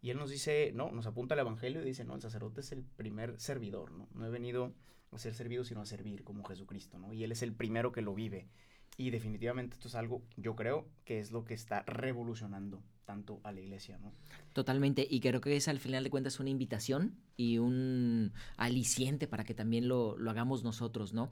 [0.00, 2.72] Y él nos dice, no, nos apunta al evangelio y dice, no, el sacerdote es
[2.72, 4.08] el primer servidor, ¿no?
[4.14, 4.74] No he venido
[5.12, 7.12] a ser servido, sino a servir como Jesucristo, ¿no?
[7.12, 8.48] Y él es el primero que lo vive.
[8.96, 13.52] Y definitivamente esto es algo, yo creo, que es lo que está revolucionando tanto a
[13.52, 14.12] la iglesia, ¿no?
[14.52, 19.44] Totalmente, y creo que es al final de cuentas una invitación y un aliciente para
[19.44, 21.30] que también lo, lo hagamos nosotros, ¿no?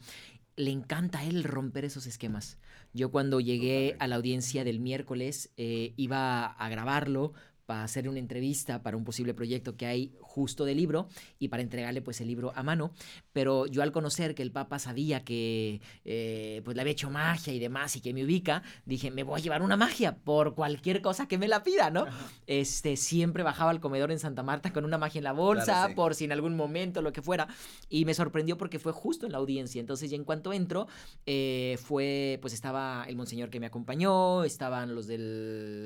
[0.57, 2.59] Le encanta a él romper esos esquemas.
[2.93, 4.05] Yo cuando llegué Totalmente.
[4.05, 7.33] a la audiencia del miércoles eh, iba a grabarlo
[7.73, 11.09] para hacer una entrevista para un posible proyecto que hay justo de libro
[11.39, 12.93] y para entregarle pues el libro a mano,
[13.33, 17.55] pero yo al conocer que el Papa sabía que eh, pues le había hecho magia
[17.55, 21.01] y demás y que me ubica, dije, me voy a llevar una magia por cualquier
[21.01, 22.05] cosa que me la pida, ¿no?
[22.47, 25.89] este, siempre bajaba al comedor en Santa Marta con una magia en la bolsa, Claro,
[25.89, 25.95] sí.
[25.95, 27.49] por si en algún momento, lo que fuera.
[27.89, 29.81] Y me sorprendió porque fue justo en la audiencia.
[29.81, 30.89] Entonces, ya en cuanto entro,
[31.25, 35.17] eh, fue, pues estaba el monseñor que me acompañó, estaban los de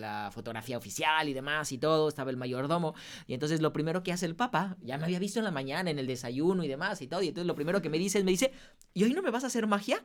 [0.00, 2.94] la fotografía oficial y demás y todo, estaba el mayordomo.
[3.26, 5.90] Y entonces lo primero que hace el papa, ya me había visto en la mañana,
[5.90, 7.22] en el desayuno y demás y todo.
[7.22, 8.52] Y entonces lo primero que me dice me dice,
[8.94, 10.04] ¿y hoy no me vas a hacer magia?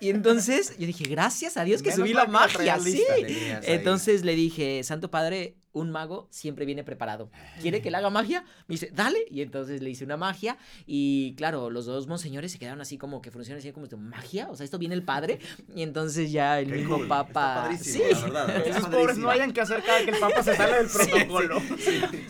[0.00, 3.04] Y entonces yo dije, gracias a Dios que Menos subí la magia, sí.
[3.62, 7.30] Entonces le dije, Santo Padre, un mago siempre viene preparado.
[7.60, 8.44] ¿Quiere que le haga magia?
[8.66, 9.20] Me dice, dale.
[9.30, 10.58] Y entonces le hice una magia.
[10.86, 14.48] Y claro, los dos monseñores se quedaron así como que funcionan así como esto, magia.
[14.50, 15.38] O sea, esto viene el padre.
[15.74, 17.70] Y entonces ya el Qué mismo cool, papa.
[17.80, 18.00] Sí.
[18.32, 18.66] la verdad.
[18.66, 21.62] Esos pobres no hayan que hacer cada que el papa se sale del protocolo.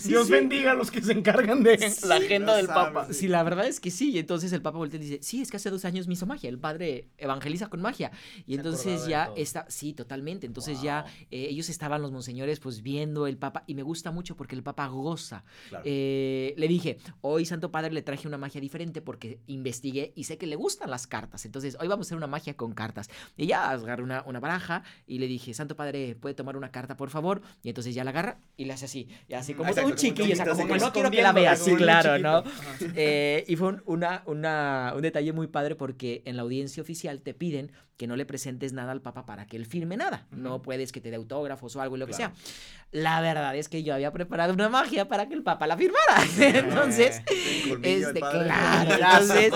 [0.04, 0.32] Dios sí.
[0.32, 2.92] bendiga a los que se encargan de la agenda no del sabes.
[2.92, 3.12] papa.
[3.12, 4.10] Sí, la verdad es que sí.
[4.10, 6.26] Y entonces el Papa voltea y dice, sí, es que hace dos años me hizo
[6.26, 6.48] magia.
[6.50, 8.10] El padre evangeliza con magia.
[8.46, 10.46] Y entonces ya está, sí, totalmente.
[10.46, 13.64] Entonces ya eh, ellos estaban, los monseñores, pues viendo el Papa.
[13.66, 15.44] Y me gusta mucho porque el Papa goza.
[15.70, 15.84] Claro.
[15.86, 20.36] Eh, le dije, hoy Santo Padre le traje una magia diferente porque investigué y sé
[20.36, 21.44] que le gustan las cartas.
[21.46, 23.08] Entonces, hoy vamos a hacer una magia con cartas.
[23.36, 26.96] Y ya agarré una, una baraja y le dije, Santo Padre, ¿puede tomar una carta,
[26.96, 27.40] por favor?
[27.62, 29.08] Y entonces ya la agarra y le hace así.
[29.28, 31.30] Y así como Exacto, un chiquillo, o sea, chiquito, como que no quiero que la
[31.30, 31.54] escondiéndola vea.
[31.54, 32.18] como Sí, claro.
[32.18, 32.44] ¿no?
[32.96, 37.20] Eh, y fue un, una, una- un detalle muy padre porque en la audiencia oficial
[37.22, 40.26] te piden que no le presentes nada al Papa para que él firme nada.
[40.30, 42.32] No puedes que te dé autógrafos o algo y lo Claro.
[42.32, 42.54] que sea.
[42.92, 46.16] La verdad es que yo había preparado una magia para que el Papa la firmara.
[46.40, 47.20] Entonces,
[47.82, 49.52] este, claro, entonces-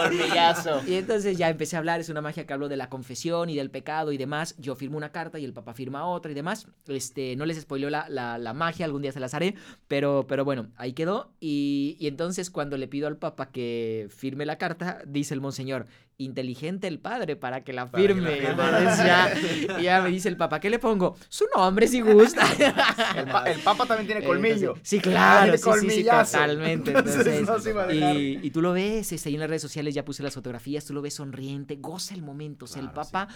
[0.86, 3.56] y entonces ya empecé a hablar, es una magia que hablo de la confesión y
[3.56, 4.54] del pecado y demás.
[4.58, 6.66] Yo firmo una carta y el papá firma otra y demás.
[6.86, 9.54] Este, no les spoileo la, la, la magia, algún día se las haré,
[9.88, 11.32] pero, pero bueno, ahí quedó.
[11.40, 15.86] Y, y entonces cuando le pido al papá que firme la carta, dice el monseñor,
[16.18, 18.38] inteligente el padre para que la que firme.
[18.48, 21.16] Entonces ya, ya me dice el papá, ¿qué le pongo?
[21.28, 22.44] Su nombre si gusta.
[23.16, 24.70] El, pa- el papa también tiene colmillo.
[24.70, 26.90] Entonces, sí, claro, sí, sí, sí, totalmente.
[26.96, 30.22] Entonces, no y, y tú lo ves, este, ahí en las redes sociales ya puse
[30.22, 32.64] las fotografías, tú lo ves sonriente, goza el momento.
[32.64, 33.08] O sea, el Claro.
[33.10, 33.28] Papa,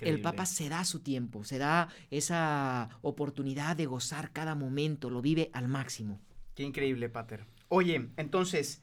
[0.00, 0.20] el.
[0.20, 5.50] Papa se da su tiempo, se da esa oportunidad de gozar cada momento, lo vive
[5.52, 6.20] al máximo.
[6.54, 7.44] Qué increíble, Pater.
[7.68, 8.82] Oye, entonces,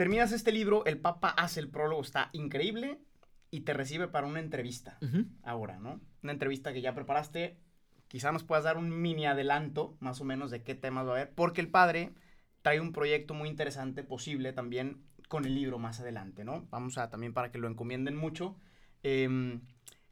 [0.00, 3.02] terminas este libro, el Papa hace el prólogo, está increíble,
[3.50, 4.98] y te recibe para una entrevista
[5.42, 6.00] ahora, ¿no?
[6.22, 7.58] Una entrevista que ya preparaste.
[8.08, 11.14] Quizá nos puedas dar un mini adelanto, más o menos, de qué temas va a
[11.16, 12.14] haber, porque el padre
[12.62, 16.66] trae un proyecto muy interesante, posible también, con el libro más adelante, ¿no?
[16.70, 18.56] Vamos a también para que lo encomienden mucho.
[19.02, 19.60] Em,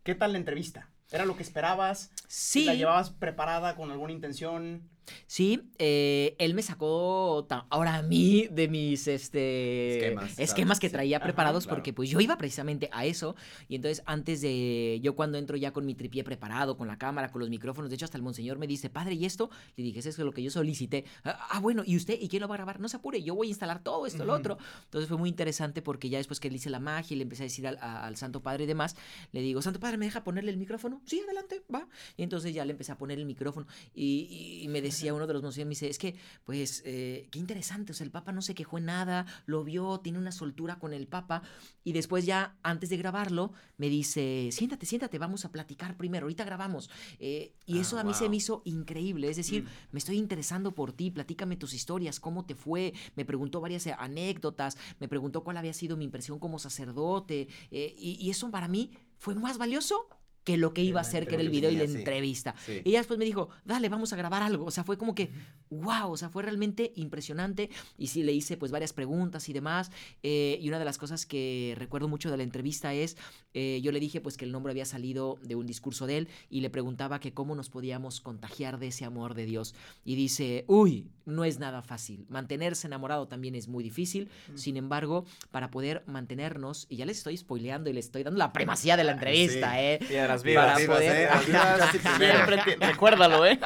[0.02, 0.90] ¿Qué tal la entrevista?
[1.10, 2.12] ¿Era lo que esperabas?
[2.26, 2.66] Sí.
[2.66, 4.90] ¿La llevabas preparada con alguna intención?
[5.26, 10.92] Sí, eh, él me sacó ahora a mí de mis este, Esquemas, esquemas, que Sí.
[10.92, 11.76] traía Ajá, preparados claro.
[11.76, 13.36] porque pues yo iba precisamente a eso
[13.68, 17.30] y entonces antes de yo cuando entro ya con mi tripié preparado, con la cámara,
[17.30, 19.50] con los micrófonos, de hecho hasta el monseñor me dice, padre, ¿y esto?
[19.76, 21.04] Le dije, eso es lo que yo solicité.
[21.24, 22.18] Ah, ah, bueno, ¿y usted?
[22.20, 22.80] ¿Y quién lo va a grabar?
[22.80, 24.58] No se apure, yo voy a instalar todo esto, lo otro.
[24.84, 27.42] Entonces fue muy interesante porque ya después que le hice la magia y le empecé
[27.42, 28.96] a decir al, a- al Santo Padre y demás,
[29.32, 31.00] le digo, Santo Padre, ¿me deja ponerle el micrófono?
[31.06, 31.86] Sí, adelante, va.
[32.16, 35.32] Y entonces ya le empecé a poner el micrófono y, y me decía uno de
[35.32, 38.42] los monseñores, me dice, es que, pues, eh, qué interesante, o sea, el Papa no
[38.42, 41.42] se quejó en nada, lo vio, tiene una soltura con el Papa
[41.84, 46.44] y después ya, antes de grabarlo, me dice, siéntate, siéntate, vamos a platicar primero, ahorita
[46.44, 46.90] grabamos.
[47.18, 49.66] Eh, y Ah, eso a mí se me hizo increíble, es decir, Mm.
[49.92, 53.94] me estoy interesando por ti, platícame tus historias, cómo te fue, me preguntó varias eh,
[53.98, 58.68] anécdotas, me preguntó cuál había sido mi impresión como sacerdote, eh, y, y eso para
[58.68, 60.08] mí fue más valioso
[60.48, 61.94] que lo que iba a la ser, que era el video y la sí.
[61.94, 62.54] entrevista.
[62.64, 62.80] Sí.
[62.82, 64.64] Y ella después me dijo, dale, vamos a grabar algo.
[64.64, 65.28] O sea, fue como que,
[65.68, 67.68] wow, o sea, fue realmente impresionante.
[67.98, 69.90] Y sí, le hice pues varias preguntas y demás.
[70.22, 73.18] Eh, y una de las cosas que recuerdo mucho de la entrevista es,
[73.52, 76.28] eh, yo le dije pues que el nombre había salido de un discurso de él
[76.48, 79.74] y le preguntaba que cómo nos podíamos contagiar de ese amor de Dios.
[80.02, 82.24] Y dice, uy, no es nada fácil.
[82.30, 84.30] Mantenerse enamorado también es muy difícil.
[84.54, 88.54] Sin embargo, para poder mantenernos, y ya les estoy spoileando y les estoy dando la
[88.54, 89.78] primacía de la entrevista, Sí.
[89.78, 89.98] ¿eh?
[90.42, 90.98] Vivas, vivas.
[90.98, 92.34] Para poder- Las vivas, casi primero.
[92.34, 93.58] Siempre te- recuérdalo, ¿eh?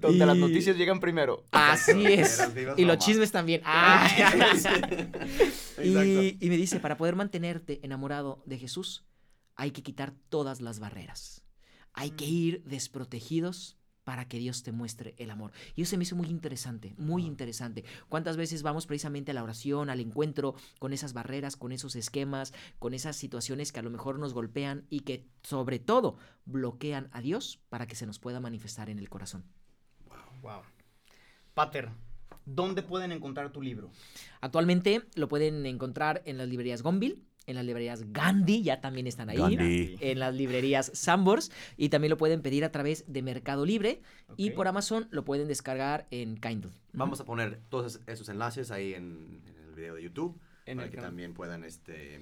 [0.00, 1.44] Donde las noticias llegan primero.
[1.52, 2.42] Así es.
[2.76, 3.62] Y los chismes también.
[3.64, 4.08] Ah.
[4.52, 4.96] Exacto.
[5.82, 9.04] y, y me dice, para poder mantenerte enamorado de Jesús,
[9.54, 11.42] hay que quitar todas las barreras.
[11.94, 15.52] Hay que ir desprotegidos para que Dios te muestre el amor.
[15.74, 17.84] Y eso se me hizo muy interesante, muy interesante.
[18.08, 22.52] ¿Cuántas veces vamos precisamente a la oración, al encuentro con esas barreras, con esos esquemas,
[22.78, 27.20] con esas situaciones que a lo mejor nos golpean y que sobre todo bloquean a
[27.20, 29.44] Dios para que se nos pueda manifestar en el corazón?
[30.42, 30.62] Wow.
[31.54, 31.90] Pater,
[32.44, 33.90] ¿dónde pueden encontrar tu libro?
[34.40, 39.28] Actualmente lo pueden encontrar en las librerías Gonville, en las librerías Gandhi, ya también están
[39.30, 39.38] ahí.
[39.38, 39.96] Gandhi.
[40.00, 44.00] En las librerías Sambors y también lo pueden pedir a través de Mercado Libre
[44.36, 46.70] y por Amazon lo pueden descargar en Kindle.
[46.92, 50.86] Vamos a poner todos esos enlaces ahí en, en el video de YouTube En para
[50.86, 51.10] el que canal.
[51.10, 52.20] también puedan este,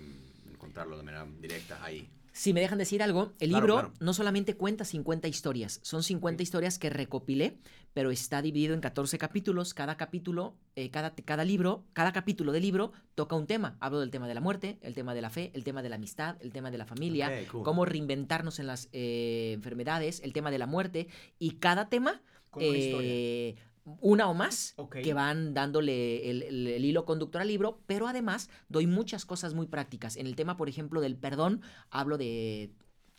[0.51, 2.09] encontrarlo de manera directa ahí.
[2.41, 3.93] Si me dejan decir algo, el Claro, libro claro.
[4.01, 7.59] no solamente cuenta 50 historias, son 50 historias que recopilé,
[7.93, 9.75] pero está dividido en 14 capítulos.
[9.75, 13.77] Cada capítulo, eh, cada, cada libro, cada capítulo del libro toca un tema.
[13.79, 15.97] Hablo del tema de la muerte, el tema de la fe, el tema de la
[15.97, 17.63] amistad, el tema de la familia, cool.
[17.63, 22.65] cómo reinventarnos en las eh, enfermedades, el tema de la muerte, y cada tema, Con
[22.65, 23.55] una historia.
[24.01, 28.49] Una o más, que van dándole el, el- el hilo conductor al libro, pero además
[28.69, 30.17] doy muchas cosas muy prácticas.
[30.17, 32.71] En el tema, por ejemplo, del perdón, hablo de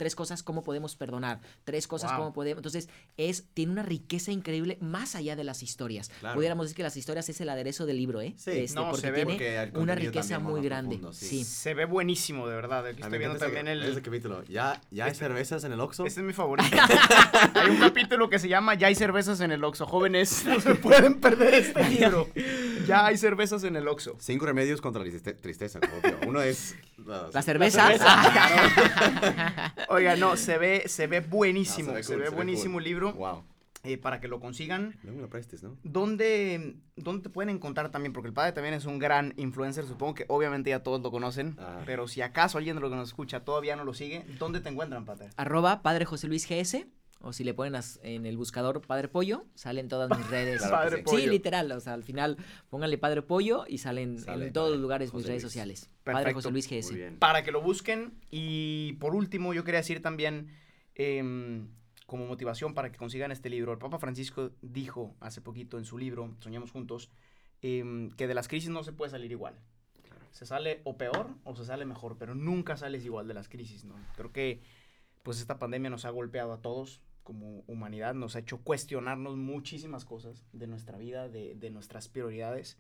[0.02, 2.20] tres cosas cómo podemos perdonar, tres cosas Wow.
[2.20, 2.58] cómo podemos.
[2.58, 6.10] Entonces, es, tiene una riqueza increíble más allá de las historias.
[6.22, 6.34] Claro.
[6.34, 8.34] Pudiéramos decir que las historias es el aderezo del libro, ¿eh?
[8.36, 9.34] Sí, no, porque se ve tiene
[9.68, 10.96] porque una riqueza muy grande.
[10.96, 11.28] profundo, sí.
[11.28, 11.44] sí.
[11.44, 12.88] Se ve buenísimo, de verdad.
[12.88, 13.92] Aquí estoy viendo también ese- el...
[13.92, 14.44] Ese capítulo.
[14.46, 16.04] ¿Ya, ya hay cervezas en el Oxxo?
[16.08, 16.76] Este es mi favorito.
[17.54, 19.86] hay un capítulo que se llama Ya hay cervezas en el Oxxo.
[19.86, 22.28] Jóvenes, no se pueden perder este libro.
[22.88, 24.16] Ya hay cervezas en el Oxxo.
[24.20, 25.80] Cinco remedios contra la triste- tristeza.
[25.80, 26.76] que Uno es...
[26.98, 27.92] uh, La cerveza.
[29.92, 31.92] Oiga, no, se ve, se ve buenísimo.
[31.92, 32.84] No, se ve cool, ve se ve buenísimo cool.
[32.84, 33.14] el libro.
[33.14, 33.44] Wow.
[33.84, 34.96] eh, para que lo consigan.
[35.04, 35.76] Luego me lo prestes, ¿no?
[35.84, 38.14] ¿Dónde, ¿Dónde te pueden encontrar también?
[38.14, 39.86] Porque el padre también es un gran influencer.
[39.86, 41.56] Supongo que obviamente ya todos lo conocen.
[41.60, 41.82] Ajá.
[41.86, 44.70] Pero si acaso alguien de los que nos escucha todavía no lo sigue, ¿dónde te
[44.70, 45.30] encuentran, padre?
[45.36, 46.86] Arroba Padre José Luis GS.
[47.24, 50.60] O si le ponen as- en el buscador Padre Pollo, salen todas mis redes.
[50.62, 51.04] Claro Padre sí.
[51.04, 51.20] Pollo.
[51.20, 51.72] Sí, literal.
[51.72, 52.38] O sea, al final
[52.70, 55.52] pónganle Padre Pollo y salen Sale en todos Padre los lugares mis José redes Luis.
[55.54, 55.90] sociales.
[56.04, 56.34] Padre.
[56.34, 57.12] José Luis GS.
[57.20, 58.14] Para que lo busquen.
[58.32, 60.50] Y por último, yo quería decir también,
[60.96, 61.68] em,
[62.08, 65.98] como motivación para que consigan este libro, el Papa Francisco dijo hace poquito en su
[65.98, 67.10] libro, Soñamos Juntos,
[67.62, 69.56] em, que de las crisis no se puede salir igual.
[70.32, 73.84] Se sale o peor o se sale mejor, pero nunca sales igual de las crisis,
[73.86, 73.96] ¿no?
[74.16, 74.62] Creo que
[75.24, 80.06] pues esta pandemia nos ha golpeado a todos como humanidad, nos ha hecho cuestionarnos muchísimas
[80.06, 82.78] cosas de nuestra vida, de, de nuestras prioridades.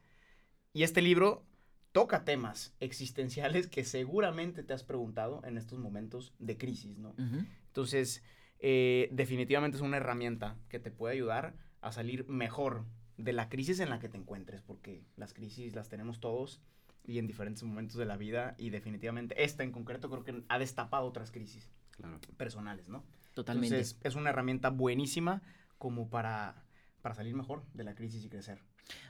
[0.73, 1.45] Y este libro
[1.91, 7.09] toca temas existenciales que seguramente te has preguntado en estos momentos de crisis, ¿no?
[7.09, 7.45] Ujú.
[7.67, 8.23] Entonces,
[8.59, 12.85] eh, definitivamente es una herramienta que te puede ayudar a salir mejor
[13.17, 16.61] de la crisis en la que te encuentres, porque las crisis las tenemos todos
[17.03, 20.59] y en diferentes momentos de la vida y definitivamente esta en concreto creo que ha
[20.59, 22.19] destapado otras crisis Claro.
[22.37, 23.03] personales, ¿no?
[23.33, 23.75] Totalmente.
[23.75, 25.41] Entonces, es una herramienta buenísima
[25.77, 26.63] como para,
[27.01, 28.59] para salir mejor de la crisis y crecer.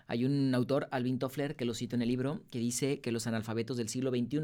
[0.07, 3.26] Hay un autor, Alvin Toffler, que lo cito en el libro, que dice que los
[3.28, 4.39] analfabetos del siglo XXI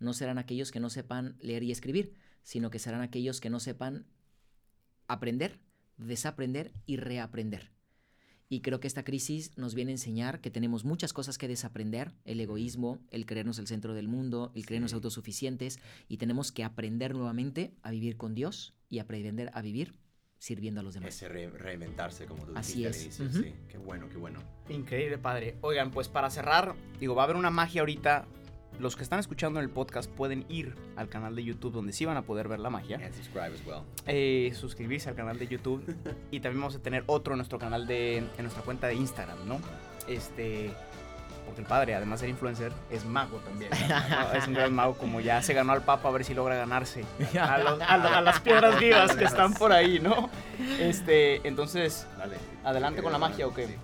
[0.00, 3.60] no serán aquellos que no sepan leer y escribir, sino que serán aquellos que no
[3.60, 4.06] sepan
[5.06, 5.60] aprender,
[5.98, 7.70] desaprender y reaprender.
[8.48, 12.12] Y creo que esta crisis nos viene a enseñar que tenemos muchas cosas que desaprender,
[12.24, 14.94] el egoísmo, el creernos el centro del mundo, el creernos Sí.
[14.96, 19.94] autosuficientes, y tenemos que aprender nuevamente a vivir con Dios y aprender a vivir
[20.38, 21.14] sirviendo a los demás.
[21.14, 23.20] Ese re- reinventarse, como tú Así dijiste es.
[23.20, 23.42] al inicio.
[23.44, 24.40] Sí, qué bueno, qué bueno.
[24.68, 25.56] Increíble, padre.
[25.62, 28.26] Oigan, pues para cerrar, digo, va a haber una magia ahorita.
[28.78, 32.04] Los que están escuchando en el podcast pueden ir al canal de YouTube donde sí
[32.06, 32.96] van a poder ver la magia.
[32.96, 33.82] And subscribe as well.
[34.06, 35.84] eh, suscribirse al canal de YouTube
[36.30, 39.46] y también vamos a tener otro en nuestro canal de en nuestra cuenta de Instagram,
[39.46, 39.60] ¿no?
[40.08, 40.70] Este
[41.44, 43.70] porque el padre, además de ser influencer, es mago también.
[43.70, 44.32] ¿no?
[44.38, 47.04] Es un gran mago, como ya se ganó al Papa, a ver si logra ganarse
[47.40, 50.30] a, los- a lo- a las piedras vivas que están por ahí, ¿no?
[50.78, 52.36] Este, entonces, Dale.
[52.64, 53.66] Adelante con la Eh, magia, ¿o qué?
[53.66, 53.74] sí.